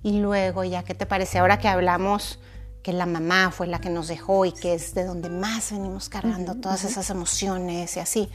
[0.04, 1.40] Y luego, ya, ¿qué te parece?
[1.40, 2.40] Ahora que hablamos
[2.88, 6.08] que la mamá fue la que nos dejó y que es de donde más venimos
[6.08, 8.30] cargando todas esas emociones y así.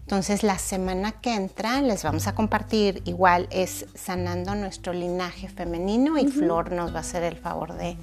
[0.00, 6.16] Entonces, la semana que entra les vamos a compartir, igual es sanando nuestro linaje femenino
[6.16, 7.98] y Flor nos va a hacer el favor de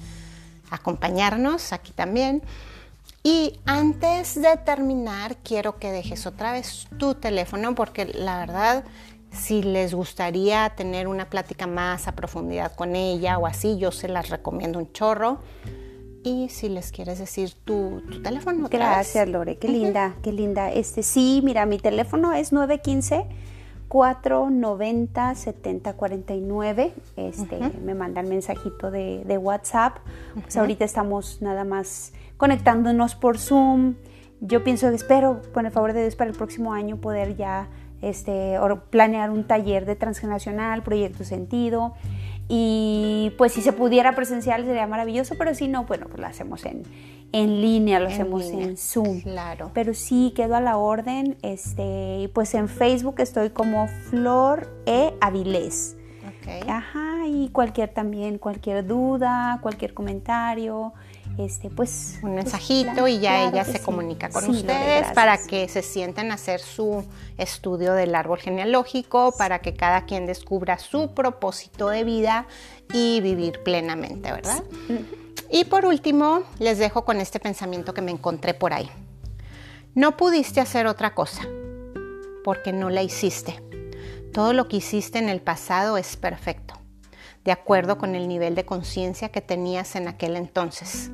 [0.70, 2.44] acompañarnos aquí también.
[3.24, 8.84] Y antes de terminar, quiero que dejes otra vez tu teléfono porque la verdad,
[9.32, 14.06] si les gustaría tener una plática más a profundidad con ella o así, yo se
[14.06, 15.40] las recomiendo un chorro.
[16.28, 18.68] Y si les quieres decir tu, tu teléfono.
[18.68, 19.56] gracias, Lore.
[19.56, 20.70] Qué linda, qué linda.
[20.70, 23.24] Este, sí, mira, mi teléfono es 915
[23.88, 26.92] 490 7049.
[27.16, 29.96] Este, me mandan mensajito de, de WhatsApp.
[30.34, 33.94] Pues ahorita estamos nada más conectándonos por Zoom.
[34.42, 37.68] Yo pienso, espero, con el favor de Dios, para el próximo año poder ya
[38.02, 38.58] este,
[38.90, 41.94] planear un taller de transgeneracional, proyecto sentido.
[42.48, 46.64] Y pues si se pudiera presencial sería maravilloso, pero si no, bueno, pues lo hacemos
[46.64, 46.82] en,
[47.32, 49.20] en línea, lo En hacemos línea, en Zoom.
[49.20, 49.70] claro.
[49.74, 51.36] Pero sí, quedo a la orden.
[51.42, 55.12] Este, pues en Facebook estoy como Flor E.
[55.20, 55.96] Avilés.
[56.26, 56.68] Ok.
[56.68, 60.94] Ajá, y cualquier también, cualquier duda, cualquier comentario,
[61.38, 62.14] este, pues...
[62.16, 63.84] un pues, mensajito y ya claro ella se sí.
[63.84, 67.04] comunica con Sí, ustedes para que se sienten a hacer su
[67.36, 72.46] estudio del árbol genealógico, para que cada quien descubra su propósito de vida
[72.92, 74.62] y vivir plenamente, ¿verdad?
[75.50, 78.90] Y por último, les dejo con este pensamiento que me encontré por ahí.
[79.94, 81.42] No pudiste hacer otra cosa
[82.44, 83.62] porque no la hiciste.
[84.32, 86.74] Todo lo que hiciste en el pasado es perfecto,
[87.44, 91.10] de acuerdo con el nivel de conciencia que tenías en aquel entonces.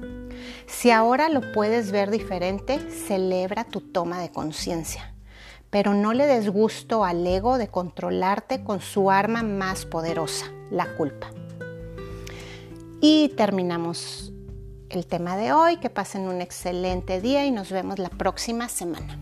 [0.67, 5.15] Si ahora lo puedes ver diferente, celebra tu toma de conciencia,
[5.71, 10.87] pero no le des gusto al ego de controlarte con su arma más poderosa, la
[10.97, 11.31] culpa.
[13.01, 14.33] Y terminamos
[14.89, 15.77] el tema de hoy.
[15.77, 19.19] Que pasen un excelente día y nos vemos la próxima semana.